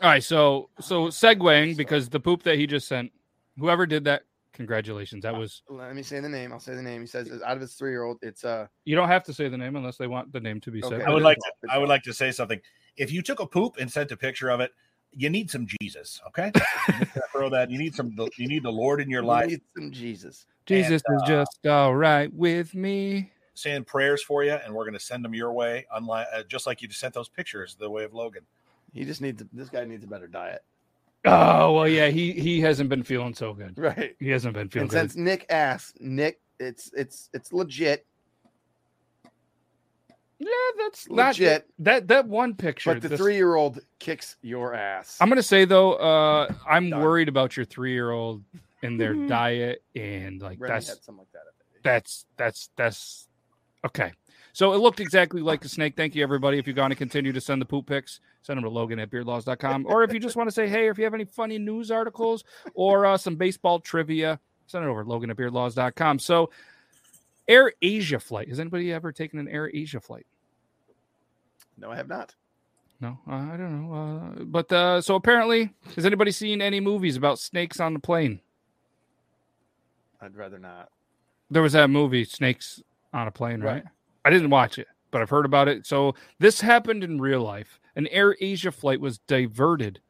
[0.00, 3.10] All right, so so ah, segueing because the poop that he just sent,
[3.58, 4.22] whoever did that,
[4.58, 5.22] congratulations.
[5.22, 6.52] That was Let me say the name.
[6.52, 7.00] I'll say the name.
[7.00, 8.18] He says it's out of his three-year-old.
[8.20, 8.66] It's uh.
[8.84, 10.94] you don't have to say the name unless they want the name to be said.
[10.94, 11.04] Okay.
[11.04, 11.72] I would like to.
[11.72, 12.60] I would like to say something.
[12.96, 14.72] If you took a poop and sent a picture of it,
[15.12, 16.20] you need some Jesus.
[16.26, 16.50] Okay.
[16.88, 17.70] I'm just gonna throw that.
[17.70, 18.14] You need some.
[18.36, 20.44] You need the Lord in your You life, need some Jesus.
[20.66, 23.30] Jesus and, is uh, just all right with me.
[23.54, 25.86] saying prayers for you, and we're going to send them your way.
[25.94, 28.42] Unlike uh, just like you just sent those pictures the way of Logan.
[28.92, 29.42] He just needs.
[29.52, 30.62] This guy needs a better diet.
[31.30, 33.76] Oh well, yeah, he he hasn't been feeling so good.
[33.78, 34.16] Right.
[34.18, 34.98] He hasn't been feeling And good.
[35.10, 38.04] since Nick asked, Nick, it's it's it's legit.
[40.40, 41.68] Yeah, that's not Legit.
[41.80, 42.94] that that one picture.
[42.94, 45.16] But the this- three-year-old kicks your ass.
[45.20, 47.02] I'm gonna say though, uh, I'm Done.
[47.02, 48.44] worried about your three year old
[48.82, 51.40] and their diet and like Remy that's had something like that.
[51.44, 53.28] that that's that's that's
[53.84, 54.12] okay.
[54.58, 55.94] So it looked exactly like a snake.
[55.96, 56.58] Thank you, everybody.
[56.58, 59.08] If you're going to continue to send the poop pics, send them to Logan at
[59.08, 59.86] beardlaws.com.
[59.88, 62.42] Or if you just want to say hey, if you have any funny news articles
[62.74, 66.18] or uh, some baseball trivia, send it over to Logan at beardlaws.com.
[66.18, 66.50] So,
[67.46, 68.48] Air Asia flight.
[68.48, 70.26] Has anybody ever taken an Air Asia flight?
[71.76, 72.34] No, I have not.
[73.00, 73.94] No, uh, I don't know.
[73.94, 78.40] Uh, but uh, so apparently, has anybody seen any movies about snakes on the plane?
[80.20, 80.88] I'd rather not.
[81.48, 83.84] There was that movie, Snakes on a Plane, right?
[83.84, 83.84] Right.
[84.24, 85.86] I didn't watch it, but I've heard about it.
[85.86, 87.80] So this happened in real life.
[87.96, 90.00] An Air Asia flight was diverted.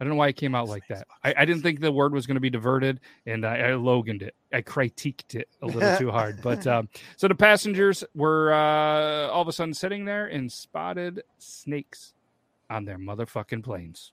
[0.00, 1.06] I don't know why it came out like that.
[1.22, 4.22] I, I didn't think the word was going to be diverted, and I, I loganed
[4.22, 4.34] it.
[4.52, 6.42] I critiqued it a little too hard.
[6.42, 11.22] But um, so the passengers were uh, all of a sudden sitting there and spotted
[11.38, 12.14] snakes
[12.68, 14.10] on their motherfucking planes,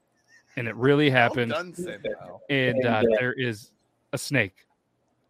[0.58, 1.52] and it really happened.
[1.52, 2.04] Well done,
[2.52, 3.72] and uh, there is
[4.14, 4.68] a snake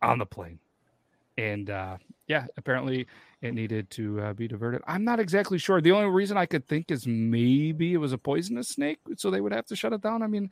[0.01, 0.59] on the plane
[1.39, 3.07] and uh, yeah apparently
[3.41, 4.82] it needed to uh, be diverted.
[4.88, 5.80] I'm not exactly sure.
[5.82, 9.41] The only reason i could think is maybe it was a poisonous snake so they
[9.41, 10.21] would have to shut it down.
[10.23, 10.49] I mean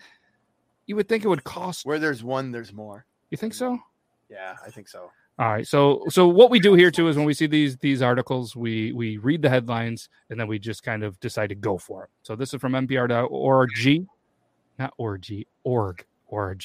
[0.86, 3.06] you would think it would cost Where there's one, there's more.
[3.30, 3.78] you think so?
[4.30, 5.12] Yeah, I think so.
[5.39, 8.02] all right so so what we do here too is when we see these these
[8.02, 11.78] articles we we read the headlines and then we just kind of decide to go
[11.78, 12.10] for it.
[12.23, 14.06] So this is from npr.org
[14.80, 15.26] not org
[15.63, 16.63] org org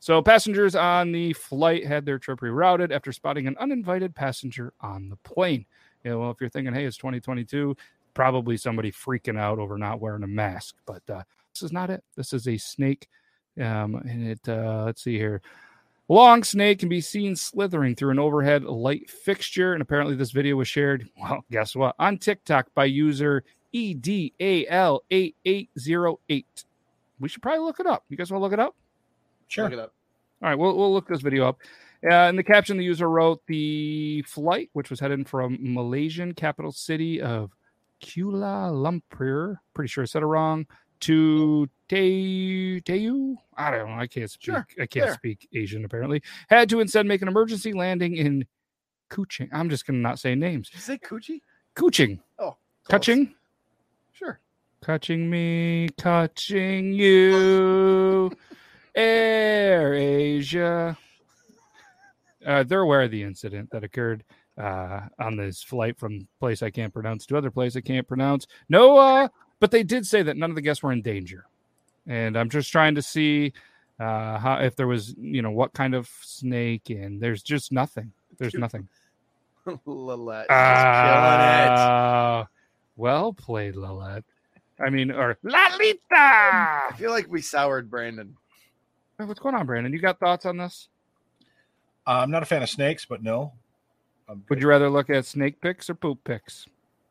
[0.00, 5.08] so passengers on the flight had their trip rerouted after spotting an uninvited passenger on
[5.08, 5.64] the plane
[6.04, 7.76] yeah well if you're thinking hey it's 2022
[8.14, 12.02] probably somebody freaking out over not wearing a mask but uh, this is not it
[12.16, 13.08] this is a snake
[13.60, 15.40] um, and it uh, let's see here
[16.10, 20.56] Long snake can be seen slithering through an overhead light fixture, and apparently this video
[20.56, 21.06] was shared.
[21.20, 21.96] Well, guess what?
[21.98, 26.64] On TikTok by user E EDAL8808.
[27.20, 28.04] We should probably look it up.
[28.08, 28.74] You guys want to look it up?
[29.48, 29.64] Sure.
[29.64, 29.92] Look it up.
[30.42, 31.58] All right, we'll, we'll look this video up.
[32.08, 36.70] Uh, in the caption, the user wrote the flight, which was headed from Malaysian capital
[36.70, 37.50] city of
[38.00, 39.56] Kuala Lumpur.
[39.74, 40.66] Pretty sure I said it wrong.
[41.00, 43.94] To Te Teu, I don't know.
[44.00, 44.44] I can't speak.
[44.44, 45.14] Sure, I can't there.
[45.14, 45.84] speak Asian.
[45.84, 48.44] Apparently, had to instead make an emergency landing in
[49.08, 49.48] Kuching.
[49.52, 50.68] I'm just gonna not say names.
[50.70, 51.40] Did you say coochie?
[51.76, 53.00] Kuching, Oh, close.
[53.00, 53.34] Kuching,
[54.12, 54.40] Sure.
[54.84, 58.30] Catching me, catching you,
[58.98, 60.98] Air Asia.
[62.44, 64.24] Uh, they're aware of the incident that occurred
[64.58, 68.46] uh, on this flight from place I can't pronounce to other place I can't pronounce.
[68.68, 69.28] No, uh,
[69.60, 71.46] but they did say that none of the guests were in danger,
[72.06, 73.52] and I'm just trying to see
[74.00, 78.12] uh, how if there was, you know, what kind of snake, and there's just nothing.
[78.38, 78.88] There's nothing.
[79.86, 80.46] Lillette.
[80.46, 81.78] She's killing it.
[81.78, 82.48] Ah,
[82.96, 84.24] well played, Lilette.
[84.80, 86.00] I mean, or Lalita.
[86.10, 88.36] I feel like we soured Brandon.
[89.26, 89.92] What's going on, Brandon?
[89.92, 90.88] You got thoughts on this?
[92.06, 93.52] Uh, I'm not a fan of snakes, but no.
[94.28, 96.66] I'm Would you rather look at snake pics or poop pics?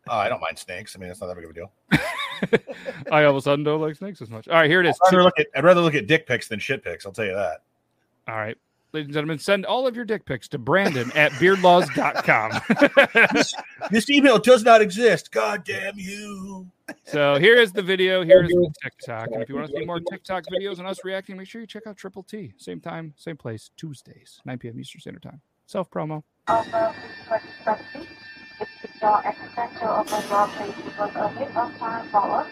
[0.10, 0.96] Oh, I don't mind snakes.
[0.96, 1.72] I mean, it's not that big of a deal.
[3.12, 4.48] I all of a sudden don't like snakes as much.
[4.48, 4.98] All right, here it is.
[5.06, 7.06] I'd rather look at I'd rather look at dick pics than shit pics.
[7.06, 7.64] I'll tell you that.
[8.28, 8.58] All right.
[8.94, 12.62] Ladies and gentlemen, send all of your dick pics to Brandon at beardlaws.com.
[13.34, 13.54] this,
[13.92, 15.32] this email does not exist.
[15.32, 16.72] God damn you.
[17.06, 18.24] So here is the video.
[18.24, 19.30] Here is the TikTok.
[19.32, 21.68] And if you want to see more TikTok videos and us reacting, make sure you
[21.68, 22.54] check out Triple T.
[22.58, 24.80] Same time, same place, Tuesdays, 9 p.m.
[24.80, 25.42] Eastern Standard Time.
[25.66, 26.24] Self promo.
[26.48, 28.08] Also, please press stop key.
[29.02, 30.04] Your assistant to your
[30.48, 32.48] plate because a bit of time followed.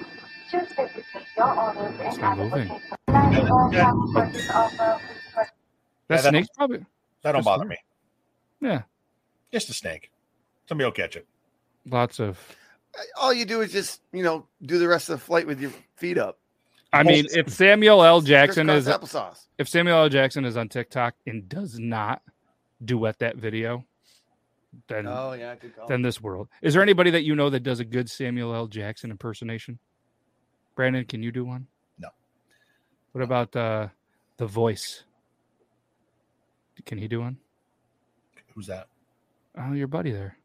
[0.52, 2.82] Choose to receive your orders and not moving.
[3.08, 5.50] Landing or some purchase offer, please press
[6.08, 6.86] That Yeah, snake's probably.
[7.24, 7.78] That don't bother me.
[8.62, 8.84] Yeah.
[9.52, 10.12] Just a snake.
[10.68, 11.26] Somebody will catch it.
[11.90, 12.56] Lots of.
[13.18, 15.72] All you do is just, you know, do the rest of the flight with your
[15.96, 16.40] feet up.
[16.94, 18.22] I mean, if Samuel L.
[18.22, 19.46] Jackson is Crisscross applesauce.
[19.58, 20.10] if Samuel L.
[20.10, 22.22] Jackson is on TikTok and does not
[22.84, 23.84] duet that video,
[24.88, 25.56] then Oh yeah,
[25.88, 26.48] then this world.
[26.62, 28.68] Is there anybody that you know that does a good Samuel L.
[28.68, 29.78] Jackson impersonation?
[30.76, 31.68] Brandon, can you do one?
[32.00, 32.10] No.
[33.12, 33.90] What about uh
[34.38, 35.04] the voice?
[36.86, 37.38] Can he do one?
[38.54, 38.88] Who's that?
[39.58, 40.38] Oh, your buddy there.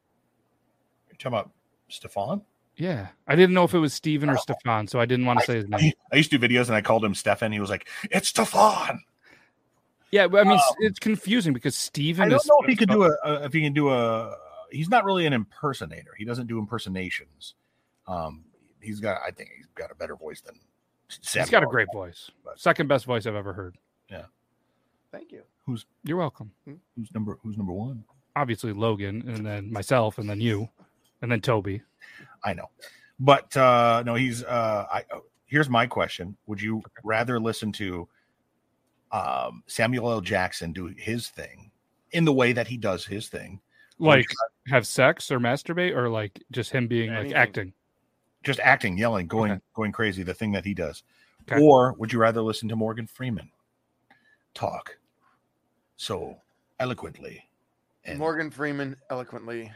[1.09, 1.51] You're talking about
[1.91, 2.41] Stefan?
[2.75, 3.07] Yeah.
[3.27, 5.55] I didn't know if it was Steven or Stefan, so I didn't want to say
[5.55, 5.93] his name.
[6.11, 7.51] I used to do videos and I called him Stefan.
[7.51, 9.03] He was like, "It's Stefan."
[10.11, 12.75] Yeah, but I mean, s- it's confusing because Steven I don't is know if he
[12.75, 14.35] could do a, a if he can do a.
[14.71, 16.11] He's not really an impersonator.
[16.17, 17.55] He doesn't do impersonations.
[18.07, 18.45] Um,
[18.81, 19.21] he's got.
[19.25, 20.59] I think he's got a better voice than.
[21.33, 22.31] He's got a great voice.
[22.55, 23.75] Second best voice I've ever heard.
[24.09, 24.23] Yeah.
[25.11, 25.41] Thank you.
[25.65, 26.51] Who's You're welcome.
[26.65, 28.03] who's number who's number one?
[28.35, 30.69] Obviously Logan and then myself and then you
[31.21, 31.81] and then Toby.
[32.43, 32.69] I know,
[33.19, 34.43] but uh no, he's.
[34.43, 38.07] uh I oh, here's my question: Would you rather listen to
[39.11, 40.21] um Samuel L.
[40.21, 41.71] Jackson do his thing
[42.11, 43.61] in the way that he does his thing,
[43.99, 44.27] or would Like
[44.67, 47.73] have sex or masturbate or like just him being like acting.
[48.43, 51.03] just acting, yelling, going going crazy, the thing that he does?
[51.49, 51.61] Okay.
[51.61, 53.49] Or would you rather listen to Morgan Freeman
[54.53, 54.97] talk
[55.97, 56.37] so
[56.79, 57.43] eloquently?
[58.05, 59.71] And Morgan Freeman eloquently.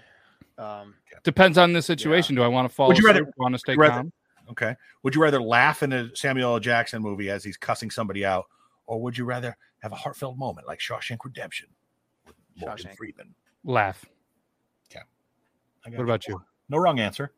[0.58, 2.36] Um, Depends on the situation.
[2.36, 4.14] Do I want to fall Would you rather- Want to stay rather- calm?
[4.52, 6.60] okay, would you rather laugh in a Samuel L.
[6.60, 8.46] Jackson movie as he's cussing somebody out,
[8.86, 11.68] or would you rather have a heartfelt moment like Shawshank Redemption
[12.26, 12.96] with Morgan Shawshank.
[12.98, 13.36] Freeman?
[13.64, 14.06] Laugh.
[15.88, 16.42] I got What about you?
[16.68, 17.32] No wrong answer.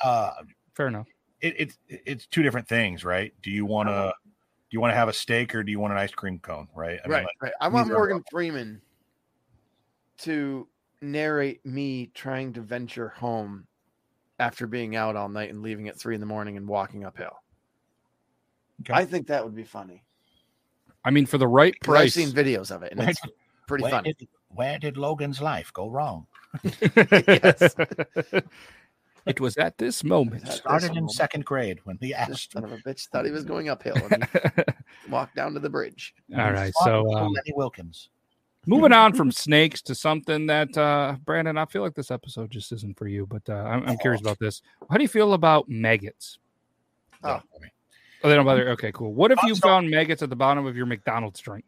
[0.00, 0.30] Uh,
[0.74, 1.08] Fair enough.
[1.40, 3.34] it, it's it's two different things, right?
[3.42, 4.12] Do you want to
[4.70, 6.68] do you want to have a steak or do you want an ice cream cone,
[6.72, 7.00] right?
[7.04, 7.52] I right, like, right.
[7.60, 8.80] I want Morgan Freeman
[10.18, 10.68] to
[11.00, 13.66] narrate me trying to venture home
[14.38, 17.36] after being out all night and leaving at three in the morning and walking uphill.
[18.82, 18.92] Okay.
[18.94, 20.04] I think that would be funny.
[21.04, 23.32] I mean, for the right 'Cause I've seen videos of it and Where it's did-
[23.66, 24.12] pretty where funny.
[24.14, 26.26] Did, where did Logan's life go wrong?
[26.64, 27.74] Yes.
[29.26, 30.42] it was at this moment.
[30.42, 31.12] At this Started in moment.
[31.12, 32.52] second grade when he This asked.
[32.52, 35.68] son of a bitch thought he was going uphill and he walked down to the
[35.68, 36.14] bridge.
[36.36, 36.72] All right.
[36.84, 38.08] So with um, Lenny Wilkins.
[38.68, 42.70] Moving on from snakes to something that uh Brandon, I feel like this episode just
[42.72, 44.62] isn't for you, but uh, I'm, I'm curious about this.
[44.90, 46.38] How do you feel about maggots?
[47.24, 47.40] Oh.
[48.24, 48.70] Oh, they don't bother.
[48.70, 49.12] Okay, cool.
[49.14, 51.64] What if you So- found maggots at the bottom of your McDonald's drink?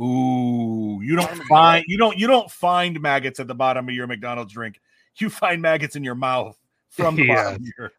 [0.00, 4.06] Ooh, you don't find you don't you don't find maggots at the bottom of your
[4.06, 4.78] McDonald's drink.
[5.16, 6.58] You find maggots in your mouth
[6.90, 7.34] from the Yeah.
[7.44, 7.92] bottom of your.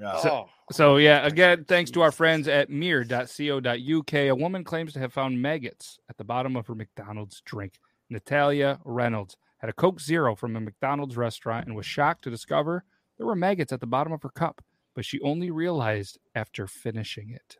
[0.00, 0.20] Yeah.
[0.24, 5.12] Oh, So yeah, again, thanks to our friends at mirror.co.uk, a woman claims to have
[5.12, 7.74] found maggots at the bottom of her McDonald's drink.
[8.10, 12.84] Natalia Reynolds had a Coke Zero from a McDonald's restaurant and was shocked to discover
[13.18, 14.62] there were maggots at the bottom of her cup,
[14.94, 17.58] but she only realized after finishing it.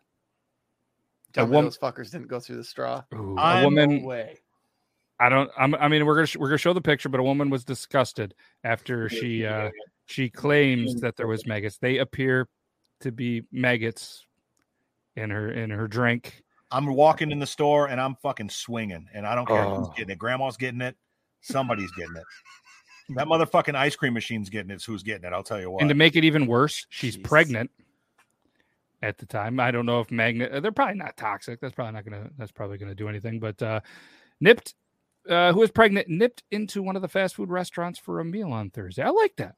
[1.32, 3.02] tell A me wom- those fuckers didn't go through the straw.
[3.14, 4.38] Ooh, a I'm- woman No way.
[5.20, 5.48] I don't.
[5.56, 7.64] I'm, I mean, we're gonna sh- we're gonna show the picture, but a woman was
[7.64, 8.34] disgusted
[8.64, 9.70] after she uh,
[10.06, 11.78] she claims that there was maggots.
[11.78, 12.48] They appear
[13.00, 14.26] to be maggots
[15.16, 16.42] in her in her drink.
[16.70, 19.92] I'm walking in the store and I'm fucking swinging, and I don't care who's Oh.
[19.96, 20.18] getting it.
[20.18, 20.96] Grandma's getting it.
[21.40, 22.24] Somebody's getting it.
[23.16, 24.74] That motherfucking ice cream machine's getting it.
[24.74, 25.32] It's who's getting it.
[25.34, 25.82] I'll tell you what.
[25.82, 27.24] And to make it even worse, she's Jeez.
[27.24, 27.70] pregnant
[29.02, 29.60] at the time.
[29.60, 30.62] I don't know if magnet.
[30.62, 31.60] They're probably not toxic.
[31.60, 32.30] That's probably not gonna.
[32.38, 33.38] That's probably gonna do anything.
[33.40, 33.80] But uh,
[34.40, 34.74] nipped,
[35.28, 38.52] uh, who was pregnant, nipped into one of the fast food restaurants for a meal
[38.52, 39.02] on Thursday.
[39.02, 39.54] I like that.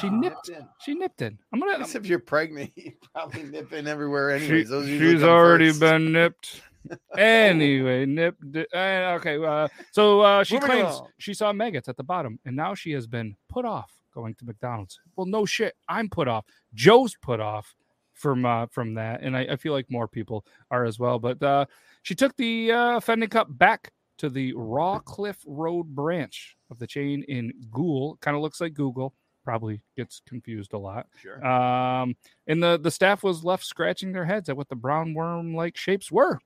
[0.00, 0.10] She Ah.
[0.10, 0.50] nipped.
[0.80, 1.38] She nipped in.
[1.52, 1.78] I'm gonna.
[1.78, 4.68] Guess if you're pregnant, you probably nip in everywhere She- anyways.
[4.68, 5.80] Those she's already first.
[5.80, 6.62] been nipped.
[7.18, 8.42] anyway, nipped.
[8.74, 12.54] Uh, okay, uh, so uh, she Moving claims she saw maggots at the bottom, and
[12.54, 15.00] now she has been put off going to McDonald's.
[15.16, 16.44] Well, no shit, I'm put off.
[16.74, 17.74] Joe's put off
[18.12, 21.18] from uh, from that, and I, I feel like more people are as well.
[21.18, 21.66] But uh,
[22.02, 27.22] she took the uh, offending cup back to the Rawcliffe Road branch of the chain
[27.28, 28.16] in Goole.
[28.20, 29.14] Kind of looks like Google
[29.44, 31.06] probably gets confused a lot.
[31.20, 31.44] Sure.
[31.46, 32.16] Um,
[32.46, 35.76] and the the staff was left scratching their heads at what the brown worm like
[35.76, 36.40] shapes were.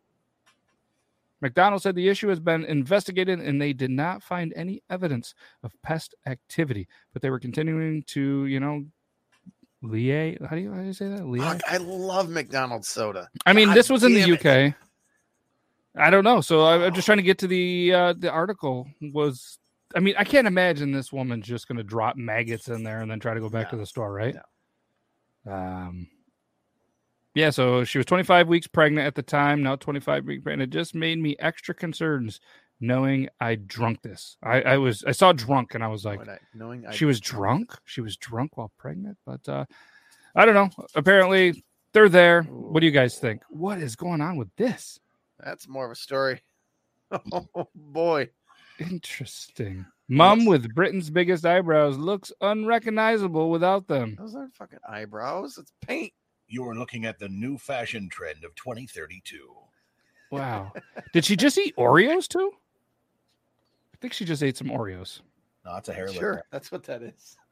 [1.40, 5.72] McDonald said the issue has been investigated and they did not find any evidence of
[5.82, 8.84] pest activity, but they were continuing to, you know,
[9.84, 10.44] liaise.
[10.44, 11.20] How do you, how do you say that?
[11.20, 11.60] Liaise?
[11.68, 13.28] I love McDonald's soda.
[13.46, 14.72] I mean, God this was in the damn it.
[14.72, 14.74] UK.
[15.96, 16.40] I don't know.
[16.40, 18.88] So I, I'm just trying to get to the uh, the article.
[19.12, 19.58] Was
[19.94, 23.10] I mean, I can't imagine this woman's just going to drop maggots in there and
[23.10, 24.36] then try to go back to the store, right?
[25.46, 26.08] Um.
[27.34, 29.62] Yeah, so she was 25 weeks pregnant at the time.
[29.62, 30.72] Now 25 weeks pregnant.
[30.74, 32.38] It just made me extra concerned
[32.80, 34.36] knowing I drunk this.
[34.42, 37.20] I, I was I saw drunk and I was like, I- knowing I she was
[37.20, 37.72] drunk.
[37.84, 39.18] She was drunk while pregnant.
[39.24, 39.64] But uh,
[40.34, 40.70] I don't know.
[40.96, 42.42] Apparently they're there.
[42.42, 43.42] What do you guys think?
[43.50, 44.98] What is going on with this?
[45.38, 46.42] That's more of a story.
[47.32, 48.28] Oh boy.
[48.78, 49.84] Interesting.
[50.08, 54.16] Mom with Britain's biggest eyebrows looks unrecognizable without them.
[54.18, 55.58] Those aren't fucking eyebrows.
[55.58, 56.12] It's paint.
[56.46, 59.52] You are looking at the new fashion trend of 2032.
[60.30, 60.72] Wow.
[61.12, 62.52] Did she just eat Oreos too?
[63.94, 65.20] I think she just ate some Oreos.
[65.64, 66.44] No, that's a hair Sure, lifter.
[66.50, 67.36] that's what that is.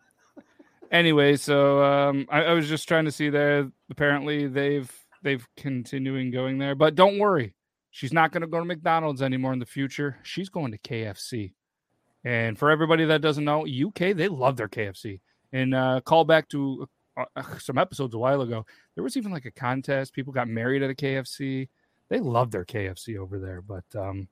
[0.92, 3.68] Anyway, so um, I, I was just trying to see there.
[3.90, 4.88] Apparently, they've
[5.20, 7.55] they've continuing going there, but don't worry,
[7.96, 10.18] she's not going to go to McDonald's anymore in the future.
[10.22, 11.54] She's going to KFC.
[12.24, 15.20] And for everybody that doesn't know, UK they love their KFC.
[15.52, 16.86] And uh, call back to
[17.16, 20.12] uh, uh, some episodes a while ago, there was even like a contest.
[20.12, 21.68] People got married at a KFC.
[22.10, 24.28] They love their KFC over there, but um,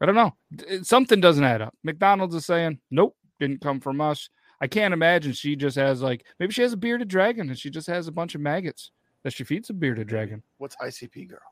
[0.00, 0.34] I don't know.
[0.54, 1.74] D- Something doesn't add up.
[1.82, 4.28] McDonald's is saying, nope, didn't come from us.
[4.60, 7.70] I can't imagine she just has like maybe she has a bearded dragon and she
[7.70, 8.90] just has a bunch of maggots
[9.22, 10.42] that she feeds a bearded dragon.
[10.58, 11.51] What's ICP girl?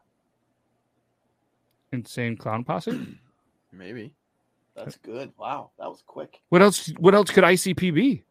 [1.93, 3.18] Insane clown posse.
[3.72, 4.12] Maybe.
[4.76, 5.32] That's good.
[5.36, 6.41] Wow, that was quick.
[6.49, 6.88] what else?
[6.99, 8.24] What else could ICP be?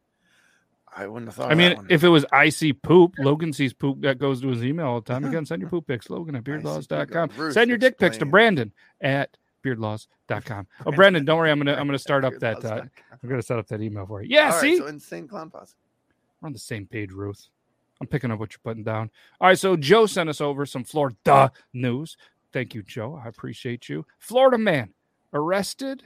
[0.96, 1.52] I wouldn't have thought.
[1.52, 4.88] I mean, if it was IC poop, Logan sees poop that goes to his email
[4.88, 5.24] all the time.
[5.24, 7.52] Again, send your poop pics, Logan at beardlaws.com.
[7.52, 8.26] Send your dick pics to.
[8.26, 10.68] Brandon at beardlaws.com.
[10.86, 11.52] Oh, Brandon, don't worry.
[11.52, 12.82] I'm gonna I'm gonna start up that uh,
[13.12, 14.30] I'm gonna set up that email for you.
[14.30, 15.76] Yeah, All right, see, so insane clown posse.
[16.42, 17.48] We're on the same page, Ruth.
[18.02, 19.12] I'm picking up what you're putting down.
[19.42, 22.16] All right, so Joe sent us over some Florida news.
[22.52, 23.22] Thank you, Joe.
[23.24, 24.06] I appreciate you.
[24.18, 24.94] Florida man
[25.34, 26.04] arrested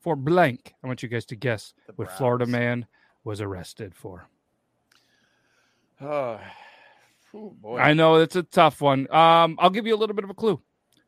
[0.00, 0.74] for blank.
[0.82, 2.86] I want you guys to guess what Florida man
[3.24, 4.28] was arrested for.
[6.00, 6.40] Oh,
[7.34, 7.78] oh boy.
[7.78, 9.12] I know it's a tough one.
[9.12, 10.60] Um, I'll give you a little bit of a clue.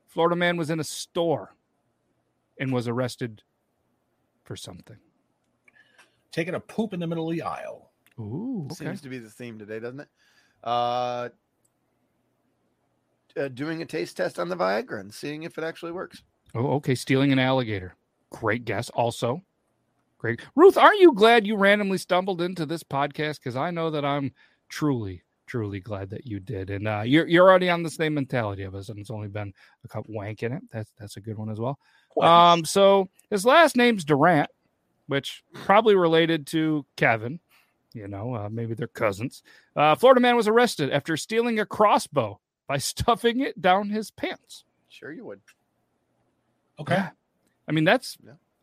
[0.07, 1.55] Florida man was in a store
[2.59, 3.43] and was arrested
[4.45, 4.97] for something.
[6.33, 7.91] Taking a poop in the middle of the aisle.
[8.19, 8.85] Ooh, okay.
[8.85, 10.09] Seems to be the theme today, doesn't it?
[10.63, 11.31] Uh,
[13.37, 16.23] uh, doing a taste test on the Viagra and seeing if it actually works.
[16.55, 16.95] Oh, okay.
[16.95, 17.95] Stealing an alligator.
[18.31, 18.91] Great guess.
[18.91, 19.43] Also,
[20.19, 20.41] great.
[20.55, 23.39] Ruth, aren't you glad you randomly stumbled into this podcast?
[23.39, 24.33] Because I know that I'm
[24.69, 26.71] truly, truly glad that you did.
[26.71, 29.53] And uh, you're you're already on the same mentality of us, and it's only been
[29.85, 30.63] a cup wank in it.
[30.73, 31.79] That's that's a good one as well.
[32.21, 34.51] Um, so his last name's Durant,
[35.07, 37.41] which probably related to Kevin.
[37.93, 39.43] You know, uh, maybe they're cousins.
[39.75, 42.39] Uh, Florida man was arrested after stealing a crossbow
[42.71, 44.65] by stuffing it down his pants.
[44.89, 45.41] Sure, you would.
[46.79, 46.95] Okay.
[46.95, 47.11] Yeah.
[47.67, 48.17] I mean, that's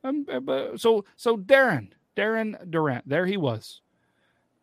[0.03, 3.81] um, uh, so so Darren, Darren Durant, there he was.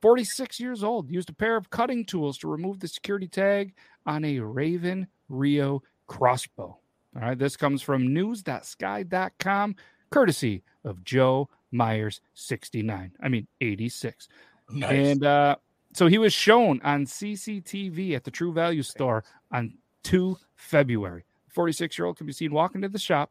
[0.01, 3.75] 46 years old, used a pair of cutting tools to remove the security tag
[4.07, 6.79] on a Raven Rio crossbow.
[7.15, 9.77] All right, this comes from news.sky.com,
[10.11, 13.13] courtesy of Joe Myers 69.
[13.23, 14.29] I mean 86.
[14.71, 14.91] Nice.
[14.91, 15.57] And uh,
[15.95, 21.25] so he was shown on CCTV at the True Value store on 2 February.
[21.49, 23.31] 46 year old can be seen walking to the shop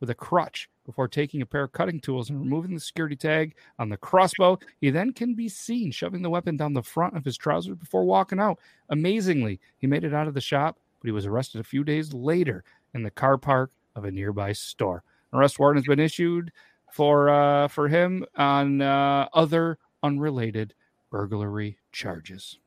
[0.00, 3.54] with a crutch before taking a pair of cutting tools and removing the security tag
[3.78, 4.58] on the crossbow.
[4.80, 8.04] He then can be seen shoving the weapon down the front of his trousers before
[8.04, 8.58] walking out.
[8.88, 12.14] Amazingly, he made it out of the shop, but he was arrested a few days
[12.14, 15.02] later in the car park of a nearby store.
[15.32, 16.52] An arrest warrant has been issued
[16.90, 20.72] for uh, for him on uh, other unrelated
[21.10, 22.58] burglary charges.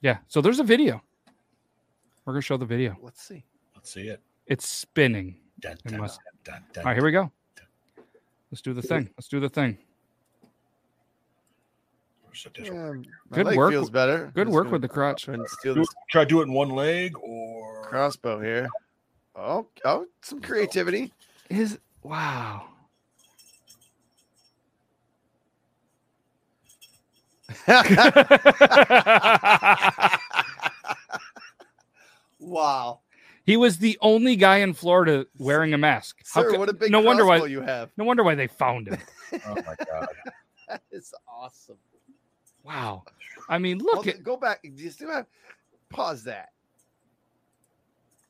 [0.00, 1.02] Yeah, so there's a video.
[2.24, 2.96] We're gonna show the video.
[3.02, 3.44] Let's see.
[3.74, 4.20] Let's see it.
[4.46, 5.36] It's spinning.
[5.60, 7.32] Dun, It must- dun, dun, All right, here we go.
[8.50, 9.10] Let's do the thing.
[9.16, 9.78] Let's do the thing.
[12.62, 13.72] Yeah, um, Good work.
[13.72, 14.30] Feels better.
[14.34, 15.24] Good work with the crotch.
[15.24, 18.68] try and steal Do- this Try to do it in one leg or crossbow here.
[19.34, 21.12] Oh, oh, some creativity.
[21.50, 22.68] Is wow.
[32.38, 33.00] wow.
[33.44, 36.18] He was the only guy in Florida wearing a mask.
[36.34, 37.90] How Sir, co- what a big no wonder why you have.
[37.96, 38.98] No wonder why they found him.
[39.46, 40.08] Oh my god.
[40.68, 41.76] That is awesome.
[42.64, 43.04] Wow.
[43.46, 44.62] I mean, look Hold at go back.
[44.62, 45.26] Do you still have
[45.90, 46.50] pause that?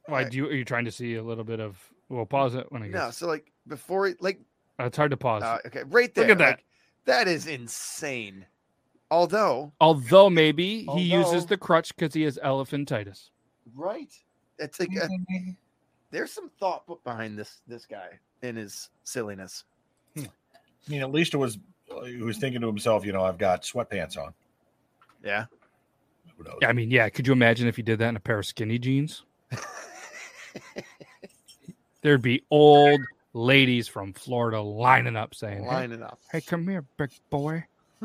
[0.06, 2.66] why do you are you trying to see a little bit of well pause it
[2.72, 4.40] when I No, guess so like before it like
[4.80, 5.42] it's hard to pause.
[5.44, 6.24] uh, okay, right there.
[6.24, 6.46] Look at that.
[6.50, 6.64] like,
[7.04, 8.44] that is insane.
[9.10, 13.30] Although, Although maybe he uses the crutch because he has elephantitis.
[13.74, 14.12] right.
[14.58, 15.08] It's like a,
[16.10, 19.64] there's some thought put behind this this guy and his silliness.
[20.16, 20.24] Hmm.
[20.24, 21.58] I mean, at least it was
[21.94, 24.34] uh, he was thinking to himself, you know, I've got sweatpants on.
[25.24, 25.46] Yeah.
[26.36, 26.58] Who knows?
[26.60, 27.08] Yeah, I mean, yeah.
[27.08, 29.24] Could you imagine if he did that in a pair of skinny jeans?
[32.02, 33.00] There'd be old
[33.32, 36.18] ladies from Florida lining up saying, "Hey, Lining up.
[36.30, 37.64] Hey, come here, big boy.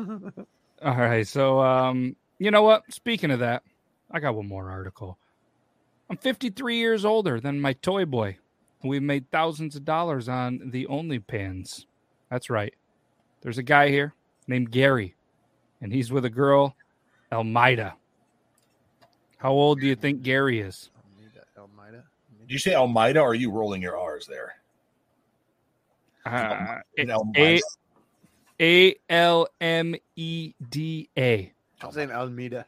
[0.82, 1.26] All right.
[1.26, 2.82] So, um, you know what?
[2.92, 3.62] Speaking of that,
[4.10, 5.18] I got one more article.
[6.10, 8.38] I'm 53 years older than my toy boy.
[8.82, 11.86] We've made thousands of dollars on the OnlyFans.
[12.30, 12.74] That's right.
[13.40, 14.14] There's a guy here
[14.46, 15.14] named Gary,
[15.80, 16.76] and he's with a girl,
[17.32, 17.94] Elmida.
[19.38, 20.90] How old do you think Gary is?
[21.58, 22.02] Elmida.
[22.40, 24.54] Did you say Almeda or are you rolling your R's there?
[26.26, 27.60] Uh, Elmida.
[28.64, 31.52] A A L M E D A.
[31.82, 32.64] I'm saying Almeda.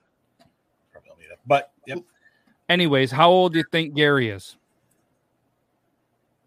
[1.46, 1.98] But yep.
[2.68, 4.56] Anyways, how old do you think Gary is?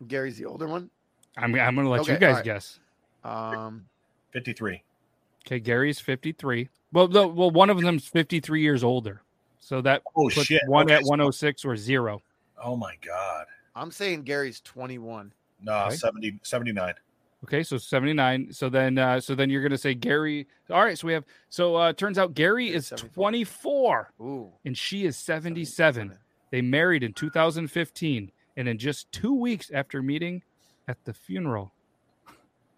[0.08, 0.90] Gary's the older one.
[1.38, 2.44] I'm, I'm going to let you guys alright.
[2.46, 2.80] guess.
[3.24, 3.86] Um,
[4.32, 4.84] 53.
[5.46, 6.68] Okay, Gary's 53.
[6.92, 9.22] Well, the, well, one of them's 53 years older.
[9.60, 10.62] So that Oh, puts shit.
[10.68, 12.22] one Okay, at 106 or zero.
[12.62, 13.46] Oh my god.
[13.76, 15.32] I'm saying Gary's 21.
[15.64, 15.96] No, Okay.
[15.96, 16.94] 70, 79.
[17.44, 18.52] Okay, so 79.
[18.52, 20.48] So then uh so then you're going to say Gary.
[20.70, 24.52] All right, so we have so uh turns out Gary is 24 Ooh.
[24.66, 26.18] and she is 77.
[26.52, 30.44] They married in 2015 and in just 2 weeks after meeting
[30.88, 31.72] at the funeral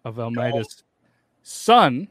[0.04, 0.84] of Almeda's
[1.42, 2.08] son,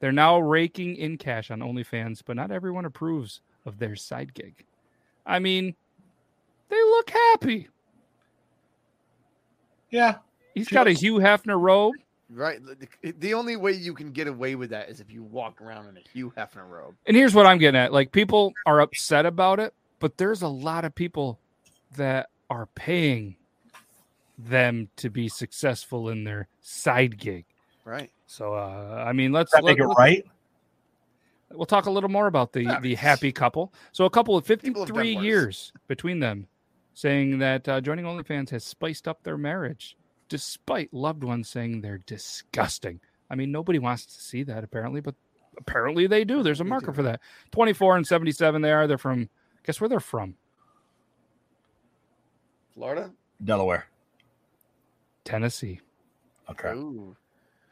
[0.00, 4.66] they're now raking in cash on OnlyFans, but not everyone approves of their side gig.
[5.24, 5.74] I mean,
[6.68, 7.68] they look happy.
[9.90, 10.16] Yeah.
[10.54, 11.94] He's got a Hugh Hefner robe.
[12.30, 12.58] Right.
[13.02, 15.88] The, the only way you can get away with that is if you walk around
[15.88, 16.94] in a Hugh Hefner robe.
[17.06, 17.92] And here's what I'm getting at.
[17.92, 21.38] Like people are upset about it, but there's a lot of people
[21.96, 23.36] that are paying
[24.38, 27.44] them to be successful in their side gig.
[27.84, 28.10] Right.
[28.26, 30.24] So uh I mean let's Does that make it we'll- right?
[31.50, 33.72] We'll talk a little more about the the happy couple.
[33.92, 36.48] So a couple of 53 years between them
[36.94, 39.96] saying that uh, joining OnlyFans has spiced up their marriage
[40.28, 43.00] despite loved ones saying they're disgusting.
[43.30, 45.14] I mean nobody wants to see that apparently, but
[45.56, 46.42] apparently they do.
[46.42, 47.20] There's a marker for that.
[47.52, 48.86] 24 and 77 they are.
[48.86, 49.28] They're from
[49.64, 50.34] guess where they're from?
[52.74, 53.12] Florida?
[53.42, 53.86] Delaware.
[55.24, 55.80] Tennessee.
[56.50, 56.70] Okay.
[56.70, 57.16] Ooh.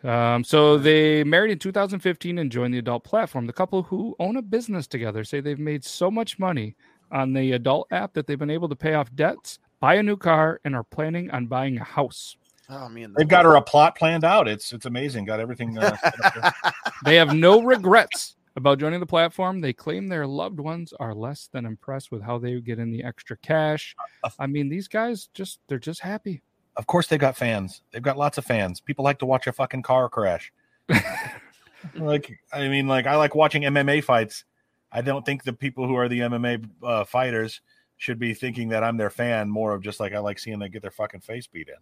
[0.05, 3.46] Um, so they married in 2015 and joined the adult platform.
[3.46, 6.74] The couple who own a business together say they've made so much money
[7.11, 10.16] on the adult app that they've been able to pay off debts, buy a new
[10.16, 12.36] car, and are planning on buying a house.
[12.68, 13.14] Oh man.
[13.16, 14.48] They've got her a plot planned out.
[14.48, 15.24] It's it's amazing.
[15.24, 15.76] Got everything.
[15.78, 16.72] Uh, set up there.
[17.04, 19.60] They have no regrets about joining the platform.
[19.60, 23.02] They claim their loved ones are less than impressed with how they get in the
[23.02, 23.96] extra cash.
[24.38, 26.42] I mean, these guys just they're just happy.
[26.76, 27.82] of course, they've got fans.
[27.90, 28.80] They've got lots of fans.
[28.80, 30.52] People like to watch a fucking car crash.
[31.96, 34.44] like, I mean, like I like watching MMA fights.
[34.90, 37.60] I don't think the people who are the MMA uh, fighters
[37.96, 39.48] should be thinking that I'm their fan.
[39.48, 41.74] More of just like I like seeing them get their fucking face beat in.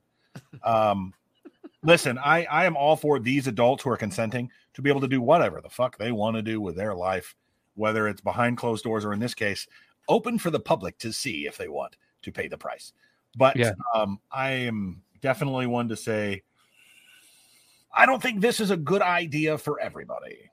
[0.62, 1.14] Um,
[1.82, 5.08] listen, I I am all for these adults who are consenting to be able to
[5.08, 7.34] do whatever the fuck they want to do with their life,
[7.74, 9.66] whether it's behind closed doors or in this case,
[10.08, 12.92] open for the public to see if they want to pay the price.
[13.36, 13.72] But Yeah.
[13.94, 16.42] um, I am definitely one to say,
[17.92, 20.50] I don't think this is a good idea for everybody.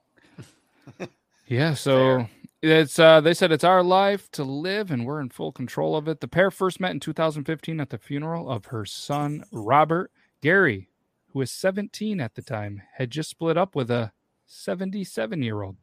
[1.50, 2.28] Yeah, so
[2.62, 6.08] it's uh they said it's our life to live and we're in full control of
[6.08, 6.20] it.
[6.20, 10.10] The pair first met in 2015 at the funeral of her son Robert.
[10.40, 10.88] Gary,
[11.32, 14.12] who was 17 at the time, had just split up with a
[14.48, 15.76] 77-year-old.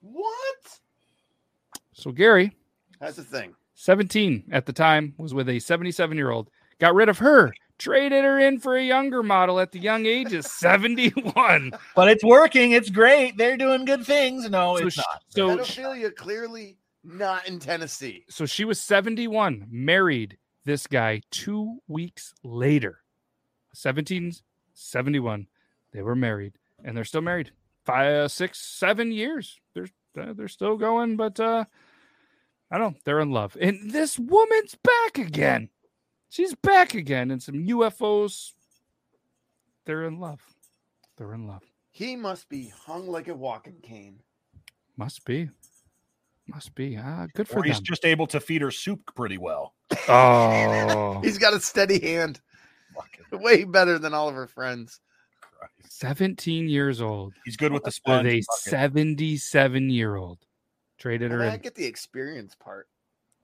[0.00, 0.80] What?
[1.94, 2.52] So Gary,
[3.00, 3.54] That's the thing.
[3.76, 6.50] 17 at the time, was with a 77-year-old.
[6.80, 10.32] Got rid of her, traded her in for a younger model at the young age
[10.32, 11.72] of 71.
[11.96, 12.72] But it's working.
[12.72, 13.36] It's great.
[13.36, 14.48] They're doing good things.
[14.48, 15.22] No, So it's sh- not.
[15.28, 18.24] so Pedophilia clearly not in Tennessee.
[18.30, 23.00] so she was 71 married this guy two weeks later
[23.74, 24.32] 17
[24.72, 25.46] 71
[25.92, 27.50] they were married and they're still married
[27.84, 31.64] five six seven years they're uh, they're still going but uh
[32.70, 32.94] I don't.
[32.94, 32.98] know.
[33.04, 35.68] They're in love, and this woman's back again.
[36.28, 38.52] She's back again, and some UFOs.
[39.86, 40.40] They're in love.
[41.16, 41.62] They're in love.
[41.90, 44.18] He must be hung like a walking cane.
[44.96, 45.48] Must be.
[46.46, 46.98] Must be.
[46.98, 47.84] Ah, good for Or he's them.
[47.84, 49.74] just able to feed her soup pretty well.
[50.08, 52.40] Oh, He's got a steady hand.
[53.32, 55.00] Way better than all of her friends.
[55.88, 57.32] 17 years old.
[57.44, 58.26] He's good with the With sponge.
[58.26, 58.44] a bucket.
[58.62, 60.38] 77 year old.
[60.98, 61.60] Traded I, her I in.
[61.60, 62.88] get the experience part.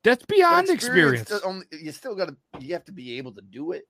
[0.03, 1.30] That's But beyond experience.
[1.44, 2.36] only- you still got to.
[2.61, 3.84] You have to be able to do it.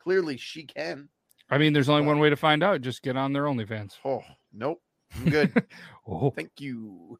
[0.00, 1.08] Clearly, she can.
[1.50, 2.80] I mean, there's only one way to find out.
[2.80, 3.94] Just get on their OnlyFans.
[4.04, 4.22] Oh
[4.52, 4.80] nope,
[5.16, 5.64] I'm good.
[6.06, 7.18] Oh, Thank you.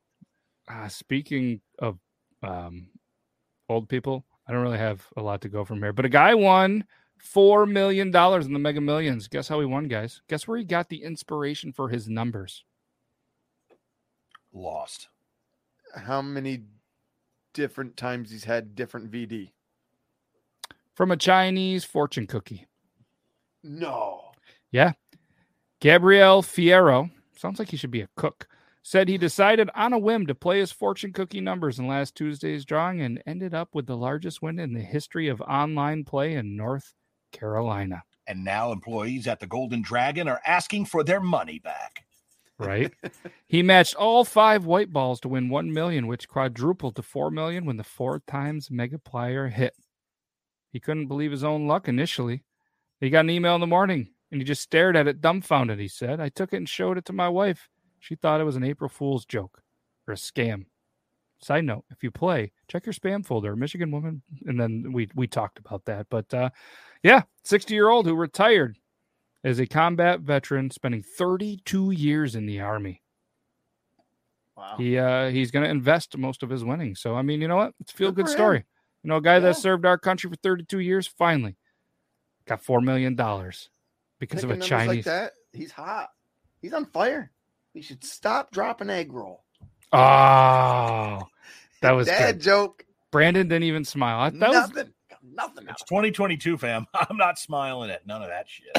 [0.68, 1.98] uh, speaking of
[2.42, 2.88] um,
[3.68, 5.92] old people, I don't really have a lot to go from here.
[5.92, 6.84] But a guy won
[7.18, 9.26] four million dollars in the Mega Millions.
[9.26, 10.22] Guess how he won, guys?
[10.28, 12.64] Guess where he got the inspiration for his numbers?
[14.52, 15.08] Lost.
[15.94, 16.62] How many
[17.52, 19.52] different times he's had different VD?
[20.94, 22.66] From a Chinese fortune cookie.
[23.62, 24.32] No.
[24.70, 24.92] Yeah.
[25.80, 28.46] Gabriel Fierro, sounds like he should be a cook,
[28.82, 32.64] said he decided on a whim to play his fortune cookie numbers in last Tuesday's
[32.64, 36.56] drawing and ended up with the largest win in the history of online play in
[36.56, 36.94] North
[37.32, 38.02] Carolina.
[38.26, 42.04] And now employees at the Golden Dragon are asking for their money back.
[42.60, 42.92] Right?
[43.48, 47.64] he matched all five white balls to win 1 million, which quadrupled to 4 million
[47.64, 49.74] when the four times Mega megaplier hit.
[50.70, 52.44] He couldn't believe his own luck initially.
[53.00, 55.78] He got an email in the morning and he just stared at it dumbfounded.
[55.78, 57.68] He said, I took it and showed it to my wife.
[57.98, 59.62] She thought it was an April Fool's joke
[60.06, 60.66] or a scam.
[61.42, 64.22] Side note, if you play, check your spam folder, Michigan woman.
[64.46, 66.06] And then we we talked about that.
[66.10, 66.50] But uh
[67.02, 68.76] yeah, 60 year old who retired
[69.44, 73.02] as a combat veteran, spending 32 years in the army.
[74.56, 74.74] Wow.
[74.76, 77.00] He uh he's gonna invest most of his winnings.
[77.00, 77.74] So I mean, you know what?
[77.80, 78.36] It's a feel Good good for him.
[78.36, 78.64] story.
[79.02, 79.40] You know, a guy Yeah.
[79.40, 81.56] that served our country for 32 years finally
[82.46, 83.70] got four million dollars
[84.18, 84.88] because of a Chinese.
[84.88, 85.32] like that.
[85.52, 86.10] He's hot.
[86.60, 87.30] He's on fire.
[87.72, 89.44] He should stop dropping egg roll.
[89.92, 91.22] Oh,
[91.80, 92.40] that was Dad good.
[92.42, 92.84] joke.
[93.10, 94.20] Brandon didn't even smile.
[94.20, 94.84] I- That was
[95.34, 95.64] Nothing.
[95.66, 95.68] Nothing.
[95.70, 96.86] It's 2022, fam.
[96.94, 98.76] I'm not smiling at none of that shit.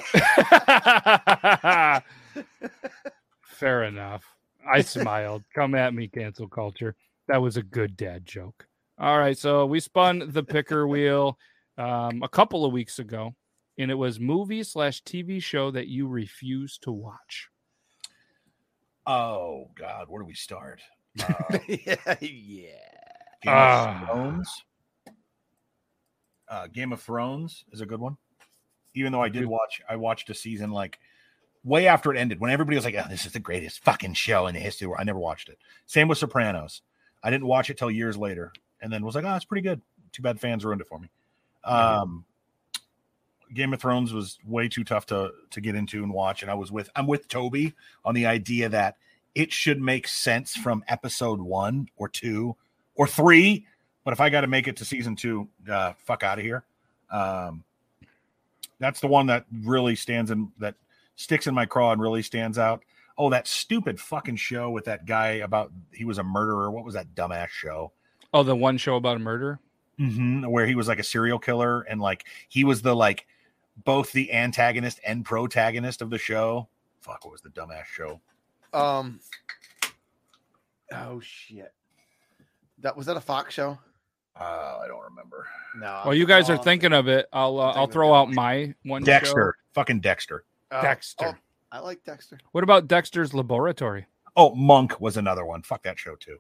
[3.43, 4.23] Fair enough.
[4.69, 5.43] I smiled.
[5.55, 6.95] Come at me, cancel culture.
[7.27, 8.67] That was a good dad joke.
[8.99, 11.37] All right, so we spun the picker wheel
[11.77, 13.33] um, a couple of weeks ago,
[13.77, 17.49] and it was movie slash TV show that you refuse to watch.
[19.07, 20.81] Oh God, where do we start?
[21.15, 22.77] yeah, yeah.
[23.41, 24.01] Game Ah.
[24.01, 24.63] of Thrones.
[26.51, 28.17] Uh, Game of Thrones is a good one.
[28.93, 30.99] Even though I did watch, I watched a season like
[31.63, 34.47] way after it ended when everybody was like, "Oh, this is the greatest fucking show
[34.47, 34.93] in the history." of.
[34.99, 35.57] I never watched it.
[35.85, 36.81] Same with Sopranos.
[37.23, 39.81] I didn't watch it till years later, and then was like, "Oh, it's pretty good."
[40.11, 41.09] Too bad fans ruined it for me.
[41.63, 42.25] Um,
[43.53, 46.55] Game of Thrones was way too tough to to get into and watch, and I
[46.55, 47.73] was with I'm with Toby
[48.03, 48.97] on the idea that
[49.35, 52.57] it should make sense from episode one or two
[52.95, 53.65] or three.
[54.03, 56.63] But if I got to make it to season two, uh, fuck out of here.
[57.11, 57.63] Um,
[58.79, 60.75] that's the one that really stands in that
[61.15, 62.83] sticks in my craw and really stands out.
[63.17, 66.71] Oh, that stupid fucking show with that guy about he was a murderer.
[66.71, 67.91] What was that dumbass show?
[68.33, 69.59] Oh, the one show about a murder?
[69.97, 73.27] hmm where he was like a serial killer and like he was the like
[73.83, 76.67] both the antagonist and protagonist of the show.
[77.01, 78.19] Fuck, what was the dumbass show?
[78.73, 79.19] Um.
[80.91, 81.73] Oh shit.
[82.79, 83.77] That was that a Fox show?
[84.39, 85.47] Uh, I don't remember.
[85.75, 86.01] No.
[86.05, 87.27] Well, you guys are thinking of it.
[87.33, 89.01] I'll uh, I'll throw out my one.
[89.01, 89.05] show.
[89.05, 90.45] Dexter, fucking Dexter.
[90.71, 91.25] oh, Dexter.
[91.27, 91.35] oh,
[91.71, 92.39] I like Dexter.
[92.51, 94.05] What about Dexter's Laboratory?
[94.35, 95.61] Oh, Monk was another one.
[95.61, 96.37] Fuck that show too.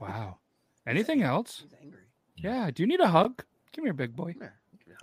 [0.00, 0.38] Wow.
[0.86, 1.62] Anything else?
[1.62, 2.00] He's angry.
[2.36, 2.70] Yeah.
[2.70, 3.42] Do you need a hug?
[3.72, 4.34] Give me here, big boy.
[4.38, 4.48] Come.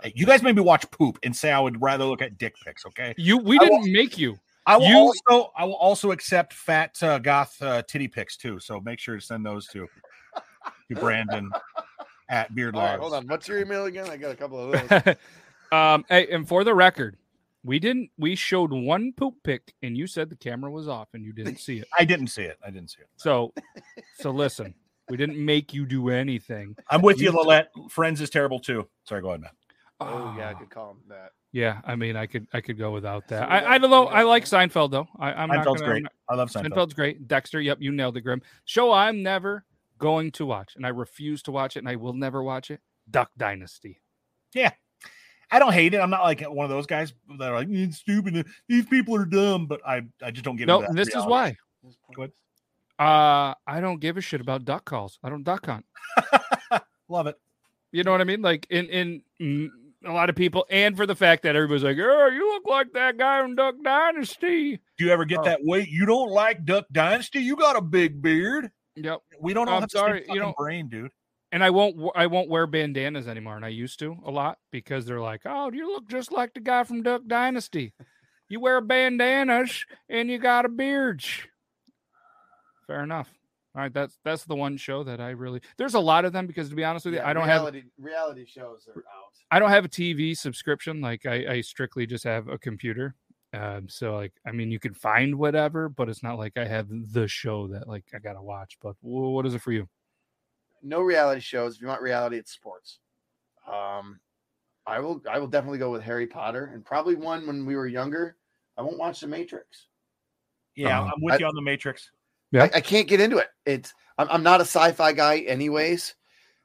[0.02, 2.54] Hey, you guys made me watch poop and say I would rather look at dick
[2.64, 2.84] pics.
[2.86, 3.14] Okay.
[3.18, 4.38] You we didn't make you.
[4.66, 8.58] I will You- also I will also accept fat uh, goth uh, titty pics too.
[8.58, 9.86] So make sure to send those to
[10.88, 11.50] to Brandon
[12.28, 13.00] at Beard All right, Logs.
[13.00, 13.26] hold on.
[13.28, 14.08] What's your email again?
[14.08, 15.14] I got a couple of those.
[15.72, 17.16] um, hey, and for the record,
[17.64, 18.10] we didn't.
[18.18, 21.58] We showed one poop pic, and you said the camera was off, and you didn't
[21.58, 21.88] see it.
[21.98, 22.58] I didn't see it.
[22.64, 23.08] I didn't see it.
[23.16, 23.52] So,
[24.18, 24.74] so listen,
[25.08, 26.76] we didn't make you do anything.
[26.90, 27.68] I'm with you, You- Lillette.
[27.90, 28.88] Friends is terrible too.
[29.04, 29.50] Sorry, go ahead, man.
[30.00, 31.30] oh yeah, I Ah, could call him that.
[31.52, 31.80] yeah.
[31.84, 33.38] I mean, I could, I could go without that.
[33.38, 34.06] So we got- I, I don't know.
[34.08, 35.06] I like Seinfeld though.
[35.20, 36.02] I, I'm not Seinfeld's gonna, I'm great.
[36.02, 36.68] not- I love Seinfeld.
[36.70, 37.28] Seinfeld's great.
[37.28, 38.42] Dexter, yep, you nailed it, Grim.
[38.64, 39.64] Show I'm never
[40.02, 42.80] going to watch, and I refuse to watch it, and I will never watch it.
[43.10, 44.00] Duck Dynasty.
[44.54, 44.72] Yeah.
[45.50, 45.98] I don't hate it.
[45.98, 48.46] I'm not like one of those guys that are like it's stupid.
[48.68, 51.14] These people are dumb, but I I just don't get No, into that and this
[51.14, 51.56] is why.
[52.14, 52.32] Go ahead.
[52.98, 55.18] Uh, I don't give a shit about duck calls.
[55.22, 55.84] I don't duck hunt.
[57.08, 57.36] Love it.
[57.90, 58.40] You know what I mean?
[58.40, 58.86] Like in
[59.40, 59.70] in
[60.06, 62.92] a lot of people, and for the fact that everybody's like, "Oh, you look like
[62.94, 65.44] that guy from Duck Dynasty." Do you ever get Oh.
[65.44, 65.88] that weight?
[65.88, 67.40] You don't like Duck Dynasty?
[67.40, 68.70] You got a big beard.
[68.96, 69.20] Yep.
[69.40, 71.10] We don't all I'm have sorry, you know- brain, dude.
[71.50, 75.04] And I won't I won't wear bandanas anymore, and I used to a lot because
[75.04, 77.92] they're like, "Oh, you look just like the guy from Duck Dynasty.
[78.48, 81.22] You wear bandanas and you got a beard."
[82.86, 83.28] Fair enough.
[83.74, 85.60] All right, that's that's the one show that I really.
[85.78, 87.60] There's a lot of them because to be honest with you, Yeah, I don't have
[87.62, 89.32] reality, reality shows are out.
[89.50, 91.00] I don't have a TV subscription.
[91.02, 93.14] Like I, I strictly just have a computer.
[93.54, 96.86] Um, so like, I mean, you can find whatever, but it's not like I have
[97.12, 98.78] the show that like I gotta watch.
[98.82, 99.88] But wh- what is it for you?
[100.82, 101.76] No reality shows.
[101.76, 102.98] If you want reality, it's sports.
[103.70, 104.18] Um,
[104.86, 105.22] I will.
[105.30, 108.36] I will definitely go with Harry Potter, and probably one when we were younger.
[108.76, 109.86] I won't watch The Matrix.
[110.74, 112.10] Yeah, Um, I'm with I- you on the Matrix.
[112.50, 112.64] Yeah.
[112.64, 113.48] I, I can't get into it.
[113.66, 116.14] It's I'm, I'm not a sci-fi guy, anyways.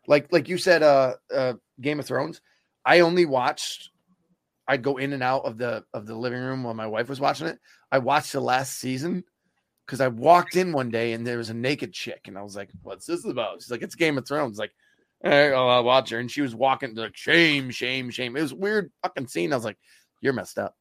[0.08, 2.42] Like like you said, uh, uh, Game of Thrones.
[2.86, 3.90] I only watched.
[4.68, 7.20] I'd go in and out of the of the living room while my wife was
[7.20, 7.60] watching it.
[7.92, 9.24] I watched the last season
[9.86, 12.56] because I walked in one day and there was a naked chick, and I was
[12.56, 14.74] like, "What's this about?" She's like, "It's Game of Thrones." Like,
[15.24, 18.52] "Eh, oh, I'll watch her, and she was walking like, "Shame, shame, shame." It was
[18.52, 19.54] a weird fucking scene.
[19.54, 19.78] I was like,
[20.22, 20.76] "You're messed up,"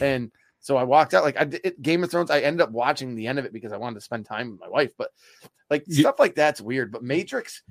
[0.00, 1.24] and so I walked out.
[1.24, 2.30] Like I did Game of Thrones.
[2.30, 4.60] I ended up watching the end of it because I wanted to spend time with
[4.60, 4.90] my wife.
[4.98, 5.10] But
[5.70, 6.90] like Ye- stuff like that's weird.
[6.90, 7.62] But Matrix,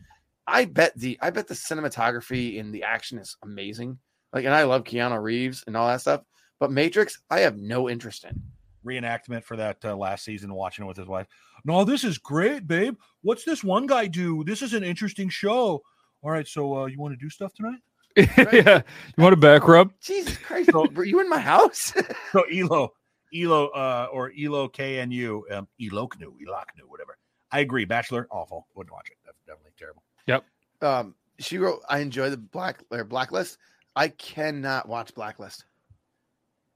[0.45, 3.99] I bet the I bet the cinematography and the action is amazing.
[4.33, 6.21] Like, and I love Keanu Reeves and all that stuff.
[6.59, 8.41] But Matrix, I have no interest in.
[8.85, 11.27] Reenactment for that uh, last season, watching it with his wife.
[11.65, 12.95] No, this is great, babe.
[13.21, 14.43] What's this one guy do?
[14.43, 15.81] This is an interesting show.
[16.23, 17.79] All right, so uh, you want to do stuff tonight?
[18.15, 18.81] yeah,
[19.15, 19.91] you want a back rub?
[20.01, 21.93] Jesus Christ, were you in my house?
[22.31, 22.93] So Elo,
[23.35, 27.17] Elo, uh, or Elo KNU, um, Eloknu, Eloknu, whatever.
[27.51, 27.85] I agree.
[27.85, 28.67] Bachelor, awful.
[28.75, 29.17] Wouldn't watch it.
[29.25, 30.03] Def- Definitely terrible.
[30.27, 30.43] Yep.
[30.81, 33.57] um, she wrote, "I enjoy the black or Blacklist.
[33.97, 35.65] I cannot watch Blacklist.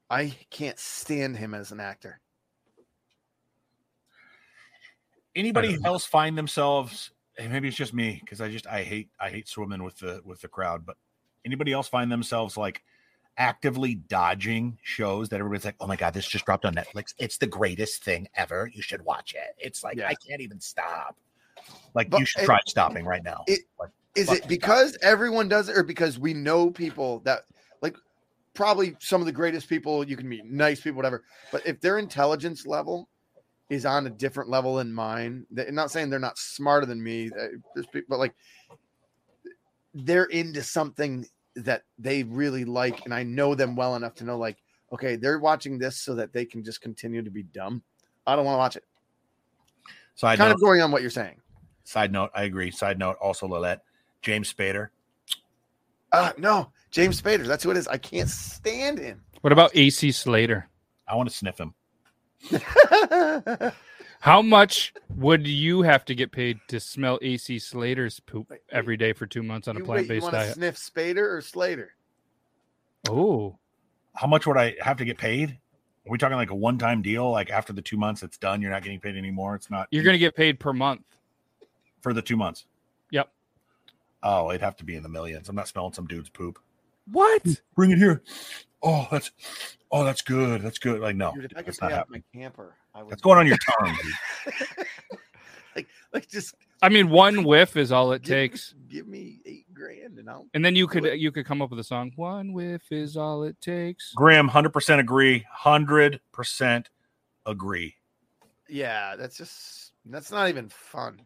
[0.09, 2.19] I can't stand him as an actor.
[5.35, 7.11] Anybody else find themselves?
[7.37, 10.21] and Maybe it's just me because I just I hate I hate swimming with the
[10.25, 10.85] with the crowd.
[10.85, 10.97] But
[11.45, 12.83] anybody else find themselves like
[13.37, 17.13] actively dodging shows that everybody's like, oh my god, this just dropped on Netflix.
[17.17, 18.69] It's the greatest thing ever.
[18.73, 19.55] You should watch it.
[19.57, 20.07] It's like Yeah.
[20.09, 21.15] I can't even stop.
[21.93, 23.43] Like But you should it- try stopping right now.
[23.47, 27.41] it- Like, Is it because everyone does it, or because we know people that
[27.81, 27.95] like
[28.53, 31.23] probably some of the greatest people you can meet, nice people, whatever.
[31.51, 33.07] But if their intelligence level
[33.69, 37.29] is on a different level than mine, I'm not saying they're not smarter than me,
[37.39, 38.35] uh, but like
[39.93, 44.37] they're into something that they really like, and I know them well enough to know,
[44.37, 44.57] like,
[44.91, 47.81] okay, they're watching this so that they can just continue to be dumb.
[48.27, 48.83] I don't want to watch it.
[50.15, 51.37] Side kind note, of going on what you're saying.
[51.83, 52.71] side note, I agree.
[52.71, 53.81] Side note, also Lilette,
[54.21, 54.89] James Spader.
[56.11, 57.45] Uh no, James Spader.
[57.45, 57.87] That's who it is.
[57.87, 59.21] I can't stand him.
[59.41, 60.67] What about AC Slater?
[61.07, 61.73] I want to sniff him.
[64.19, 69.13] How much would you have to get paid to smell AC Slater's poop every day
[69.13, 70.53] for two months on a plant you based want to diet?
[70.55, 71.93] sniff Spader or Slater?
[73.09, 73.57] Oh,
[74.13, 75.49] How much would I have to get paid?
[76.05, 77.31] Are we talking like a one time deal?
[77.31, 78.61] Like after the two months, it's done.
[78.61, 79.55] You're not getting paid anymore.
[79.55, 79.87] It's not.
[79.91, 81.01] you're going to get paid per month.
[82.01, 82.65] for the two months.
[84.23, 84.33] Yep.
[84.33, 85.49] Oh, it'd have to be in the millions.
[85.49, 86.59] I'm not smelling some dude's poop.
[87.11, 87.43] What?
[87.75, 88.23] Bring it here.
[88.83, 89.31] Oh, that's
[89.91, 90.61] oh, that's good.
[90.61, 91.01] That's good.
[91.01, 92.23] Like no, Dude, if that's pay not happening.
[92.33, 93.11] my camper, I would.
[93.11, 93.97] That's going on your tongue.
[94.01, 94.87] Dude.
[95.75, 98.73] like, like just I mean, one whiff is all it give, takes.
[98.89, 100.47] Give me eight grand, and I'll.
[100.53, 102.11] And then you could you could come up with a song.
[102.15, 104.13] One whiff is all it takes.
[104.13, 105.45] Graham, hundred percent agree.
[105.51, 106.89] Hundred percent
[107.45, 107.95] agree.
[108.67, 111.21] Yeah, that's just that's not even fun.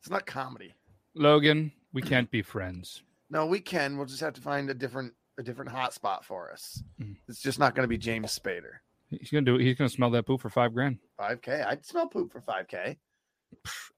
[0.00, 0.74] It's not comedy.
[1.14, 3.02] Logan, we can't be friends.
[3.30, 3.96] No, we can.
[3.96, 6.82] We'll just have to find a different a different hot spot for us.
[7.00, 7.16] Mm.
[7.26, 8.80] It's just not going to be James Spader.
[9.08, 9.56] He's gonna do.
[9.56, 10.98] He's gonna smell that poop for five grand.
[11.16, 11.62] Five k.
[11.62, 12.98] I'd smell poop for five k.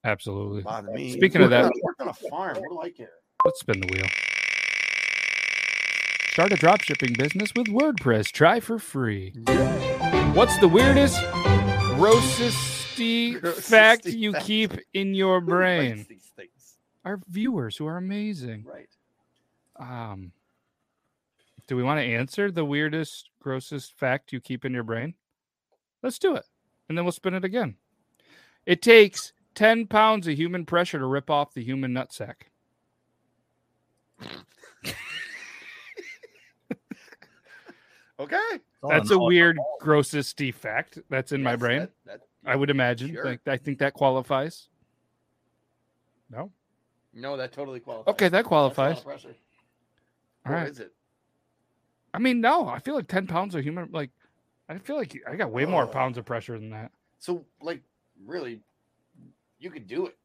[0.05, 0.63] Absolutely.
[0.63, 1.13] Bother me.
[1.13, 2.59] Speaking of that, on- worked on a farm.
[2.59, 3.11] What do I care?
[3.45, 4.07] let's spin the wheel.
[6.33, 8.31] Start a dropshipping business with WordPress.
[8.31, 9.33] Try for free.
[10.35, 11.17] What's the weirdest,
[11.97, 16.07] grossesty fact you keep in your brain?
[17.17, 17.29] These things?
[17.29, 18.65] Our viewers who are amazing.
[18.65, 18.89] Right.
[19.79, 20.33] Um,
[21.67, 25.15] do we want to answer the weirdest, grossest fact you keep in your brain?
[26.03, 26.45] Let's do it,
[26.89, 27.77] and then we'll spin it again.
[28.67, 32.35] It takes ten pounds of human pressure to rip off the human nutsack.
[38.21, 38.59] Okay.
[38.89, 41.81] That's a weird, grossest defect that's in my brain.
[41.81, 43.13] that- that- I would imagine.
[43.13, 43.25] Sure.
[43.25, 44.69] Like I think that qualifies.
[46.31, 46.53] No.
[47.15, 48.13] No, that totally qualifies.
[48.13, 48.99] Okay, that That's a lot qualifies.
[48.99, 49.35] of pressure.
[50.47, 50.69] All Or right.
[50.69, 50.93] is it?
[52.15, 54.11] I mean, no, I feel like 10 pounds of human, like,
[54.69, 56.91] I feel like I got way more pounds of pressure than that.
[57.19, 57.83] So, like,
[58.27, 58.61] really,
[59.59, 60.17] you could do it.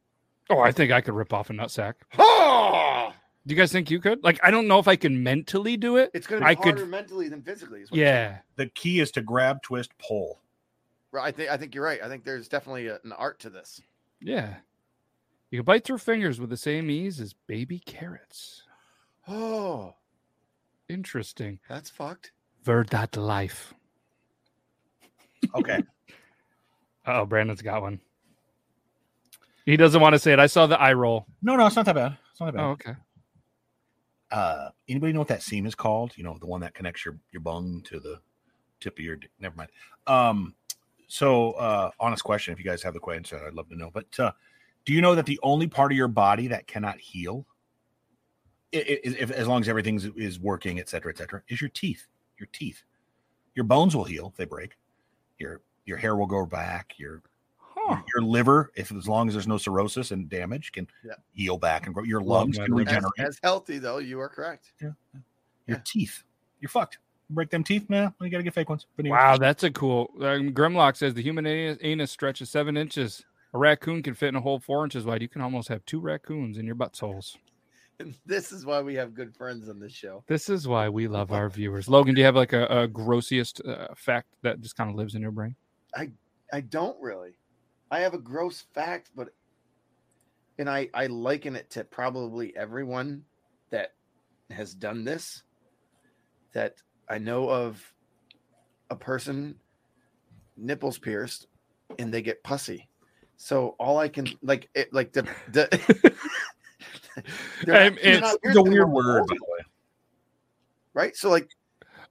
[0.50, 1.96] Oh, I think I could rip off a nut sack.
[2.18, 3.12] Oh!
[3.46, 4.24] Do you guys think you could?
[4.24, 6.10] Like, I don't know if I can mentally do it.
[6.14, 6.88] It's going to be I harder could.
[6.88, 7.82] mentally than physically.
[7.82, 8.30] Is what you're saying.
[8.32, 8.38] Yeah.
[8.56, 10.40] The key is to grab, twist, pull.
[11.12, 12.02] Right, I think I think you're right.
[12.02, 13.82] I think there's definitely a, an art to this.
[14.22, 14.54] Yeah.
[15.50, 18.62] You can bite through fingers with the same ease as baby carrots.
[19.28, 19.94] Oh,
[20.88, 21.58] Interesting.
[21.68, 22.32] that's fucked.
[22.62, 23.74] Verd that life.
[25.54, 25.82] Okay.
[27.06, 28.00] Oh, Brandon's got one.
[29.66, 30.38] He doesn't want to say it.
[30.38, 31.26] I saw the eye roll.
[31.42, 32.16] no, no, it's not that bad.
[32.30, 32.62] It's not that bad.
[32.64, 32.94] Oh, okay.
[34.30, 36.16] Uh, anybody know what that seam is called?
[36.16, 38.20] You know, the one that connects your your bung to the
[38.80, 39.16] tip of your.
[39.16, 39.68] d- Never mind.
[40.06, 40.54] Um,
[41.06, 42.54] so uh, honest question.
[42.54, 43.90] If you guys have the question, I'd love to know.
[43.92, 44.32] But uh,
[44.84, 47.46] do you know that the only part of your body that cannot heal,
[48.74, 51.60] i- i- if, as long as everything is- is working, et cetera, et cetera, is
[51.60, 52.06] your teeth.
[52.38, 52.82] Your teeth.
[53.54, 54.76] Your bones will heal if they break.
[55.38, 56.98] Your your hair will go back.
[56.98, 57.22] Your
[57.58, 58.00] Huh.
[58.14, 61.14] your liver, if as long as there's no cirrhosis and damage, can Yeah.
[61.32, 62.02] heal back and grow.
[62.04, 62.88] Your lungs my can liver.
[62.90, 63.28] As, regenerate.
[63.28, 64.72] as healthy though, you are correct.
[64.80, 64.96] your
[65.66, 65.80] Yeah.
[65.84, 66.24] teeth.
[66.60, 66.98] You're fucked.
[67.30, 68.12] Break them teeth, man.
[68.20, 68.86] You gotta get fake ones.
[68.96, 69.06] But.
[69.06, 70.10] Wow, that's a cool.
[70.20, 73.24] Um, Grimlock says the human anus, anus stretches seven inches.
[73.54, 75.22] A raccoon can fit in a hole four inches wide.
[75.22, 77.36] You can almost have two raccoons in your buttholes.
[78.26, 80.24] This is why we have good friends on this show.
[80.26, 81.88] This is why we love our viewers.
[81.88, 85.14] Logan, do you have like a, a grossiest uh, fact that just kind of lives
[85.14, 85.54] in your brain?
[85.94, 86.10] I
[86.52, 87.38] I don't really.
[87.92, 89.28] I have a gross fact, but
[90.58, 93.22] and I I liken it to probably everyone
[93.70, 93.94] that
[94.50, 95.44] has done this.
[96.52, 96.74] That
[97.08, 97.80] I know of
[98.90, 99.54] a person
[100.56, 101.46] nipples pierced
[102.00, 102.88] and they get pussy.
[103.44, 105.68] So all I can like it like the the
[107.66, 109.58] not- it's a weird word, by the way.
[110.94, 111.14] right?
[111.14, 111.46] So like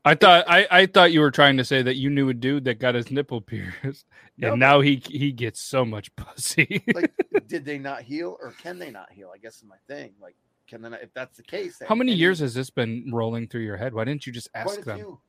[0.06, 2.66] I thought I, I thought you were trying to say that you knew a dude
[2.66, 4.06] that got his nipple pierced,
[4.44, 6.84] and now he he gets so much pussy.
[6.94, 7.12] like
[7.48, 9.32] did they not heal or can they not heal?
[9.34, 10.14] I guess is my thing.
[10.22, 10.36] Like
[10.68, 11.82] can they not, if that's the case?
[11.88, 13.96] How many any- years has this been rolling through your head?
[13.96, 14.98] Why didn't you just ask them?
[15.00, 15.20] few.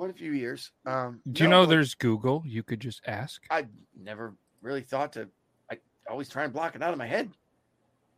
[0.00, 0.72] Quite a few years.
[0.86, 2.42] Um, Do you no, know there's Google?
[2.46, 3.42] You could just ask.
[3.50, 3.66] I
[4.02, 5.28] never really thought to.
[5.70, 5.76] I
[6.08, 7.28] always try and block it out of my head,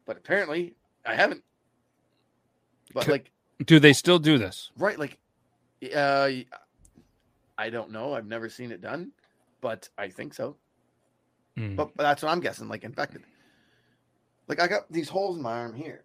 [0.07, 1.43] but apparently I haven't.
[2.95, 3.33] But like,
[3.67, 4.71] Do they still do this?
[4.79, 5.19] right, like,
[5.93, 6.31] uh,
[7.59, 8.15] I don't know.
[8.15, 9.11] I've never seen it done,
[9.61, 10.55] but I think so.
[11.59, 11.75] Mm.
[11.75, 12.69] But, but that's what I'm guessing.
[12.69, 13.25] Like infected.
[14.47, 16.05] Like I got these holes in my arm here.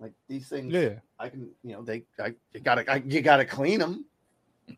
[0.00, 0.72] Like these things.
[0.72, 1.50] Yeah, I can.
[1.62, 2.02] You know, they.
[2.18, 2.90] I you gotta.
[2.90, 4.06] I, you gotta clean them.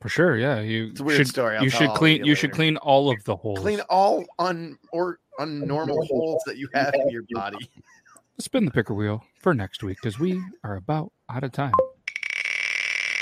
[0.00, 0.36] For sure.
[0.36, 1.28] Yeah, you It's a weird should.
[1.28, 1.56] story.
[1.56, 2.18] I'll you should clean.
[2.24, 3.58] you You should clean all of the holes.
[3.60, 7.58] Clean all un or unnormal holes that you have in your body.
[8.38, 11.72] Spin the picker wheel for next week because we are about out of time.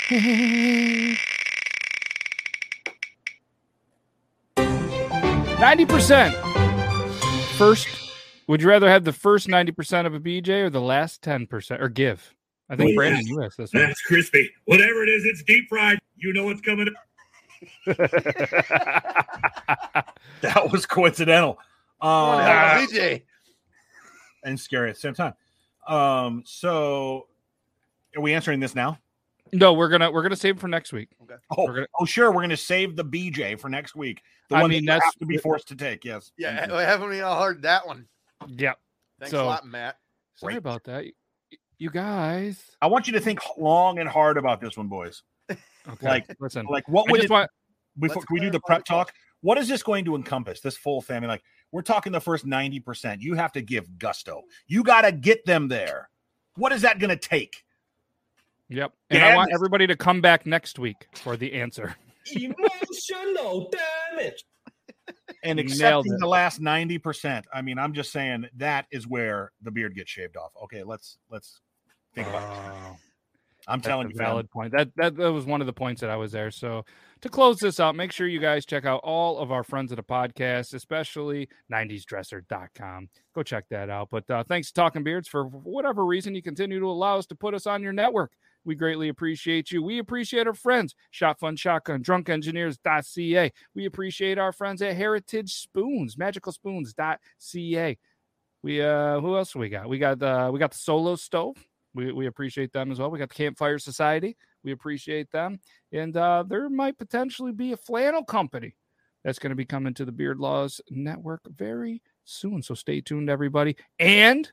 [5.59, 6.35] Ninety percent.
[7.57, 7.87] First,
[8.47, 11.47] would you rather have the first ninety percent of a BJ or the last ten
[11.47, 12.33] percent, or give?
[12.69, 13.29] I think Oh, Brandon, yes.
[13.29, 13.73] you asked this.
[13.73, 13.83] One.
[13.83, 14.49] That's crispy.
[14.65, 15.99] Whatever it is, it's deep fried.
[16.17, 16.87] You know what's coming.
[20.41, 21.57] That was coincidental.
[21.99, 23.23] One Uh, hell of a BJ.
[24.43, 25.33] and scary at the same time.
[25.87, 27.27] Um, so
[28.15, 28.99] are we answering this now?
[29.53, 31.09] No, we're gonna we're gonna save it for next week.
[31.23, 31.35] Okay.
[31.57, 32.27] Oh, We're gonna- oh, sure.
[32.31, 34.21] We're going to save the BJ for next week.
[34.49, 36.03] The I one mean, that that's- to be forced to take.
[36.05, 36.31] Yes.
[36.37, 36.77] Yeah, Thank you.
[36.77, 38.07] I haven't even heard that one.
[38.47, 38.73] Yeah.
[39.19, 39.97] Thanks So- a lot, Matt.
[40.35, 40.57] Sorry Great.
[40.59, 41.05] about that.
[41.77, 42.63] You- You guys.
[42.81, 45.23] I want you to think long and hard about this one, boys.
[45.49, 45.57] Okay.
[46.01, 46.65] Like- listen.
[46.69, 47.49] Like, what I would just it, want
[47.99, 49.13] before can we do the prep the talk?
[49.41, 50.59] What is this going to encompass?
[50.61, 53.21] This full family, like we're talking the first ninety percent.
[53.21, 54.43] You have to give gusto.
[54.67, 56.09] You got to get them there.
[56.55, 57.63] What is that going to take?
[58.69, 58.91] Yep.
[59.11, 61.95] And I want Dad- everybody to come back next week for the answer.
[62.35, 63.71] Emotional
[64.11, 64.43] damage.
[65.43, 67.45] And accepting the last ninety percent.
[67.53, 70.51] I mean, I'm just saying that is where the beard gets shaved off.
[70.63, 71.61] Okay, let's let's
[72.17, 72.73] think about it.
[72.73, 72.97] Oh,
[73.67, 74.71] I'm telling you, valid point.
[74.71, 76.51] That, that that was one of the points that I was there.
[76.51, 76.85] So
[77.21, 79.97] to close this out, make sure you guys check out all of our friends of
[79.97, 83.09] the podcast, especially 90sdresser.com.
[83.35, 84.07] Go check that out.
[84.09, 87.35] But uh, thanks to Talking Beards for whatever reason you continue to allow us to
[87.35, 88.31] put us on your network.
[88.63, 89.83] We greatly appreciate you.
[89.83, 93.51] We appreciate our friends, Shot Fun Shotgun, drunkengineers.ca.
[93.75, 97.97] We appreciate our friends at Heritage Spoons, magicalspoons.ca.
[98.63, 99.87] We uh who else we got?
[99.87, 101.55] We got uh we got the solo stove.
[101.97, 103.11] We we appreciate them as well.
[103.11, 104.37] We got the Campfire Society.
[104.63, 105.59] We appreciate them.
[105.91, 108.75] And uh there might potentially be a flannel company
[109.23, 112.61] that's going to be coming to the Beard Laws Network very soon.
[112.61, 113.75] So stay tuned, everybody.
[113.99, 114.49] And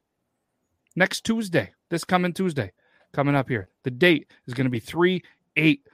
[0.97, 2.73] next Tuesday, this coming Tuesday,
[3.13, 5.23] coming up here, the date is going to be 3
[5.57, 5.87] 8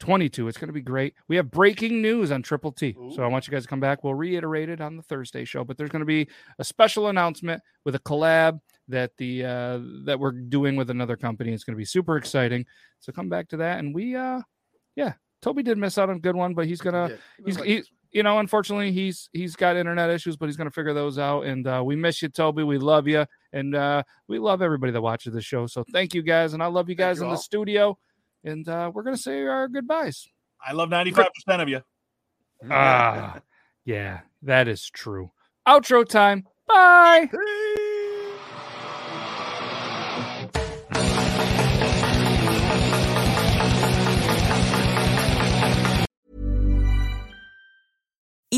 [0.00, 0.48] 22.
[0.48, 1.14] It's going to be great.
[1.28, 2.96] We have breaking news on Triple T.
[3.14, 4.02] So I want you guys to come back.
[4.02, 6.26] We'll reiterate it on the Thursday show, but there's going to be
[6.58, 8.60] a special announcement with a collab
[8.90, 11.52] that the uh that we're doing with another company.
[11.52, 12.66] It's going to be super exciting.
[13.00, 14.40] So come back to that and we uh
[14.96, 17.82] yeah, Toby did miss out on a good one, but he's going to he's he,
[18.12, 21.46] you know, unfortunately, he's he's got internet issues, but he's going to figure those out.
[21.46, 22.64] And uh, we miss you, Toby.
[22.64, 25.66] We love you, and uh, we love everybody that watches the show.
[25.66, 27.98] So thank you guys, and I love you guys you in the studio.
[28.42, 30.26] And uh, we're going to say our goodbyes.
[30.66, 31.80] I love 95% of you.
[32.70, 33.40] Ah,
[33.84, 35.30] yeah, that is true.
[35.66, 36.46] Outro time.
[36.66, 37.28] Bye.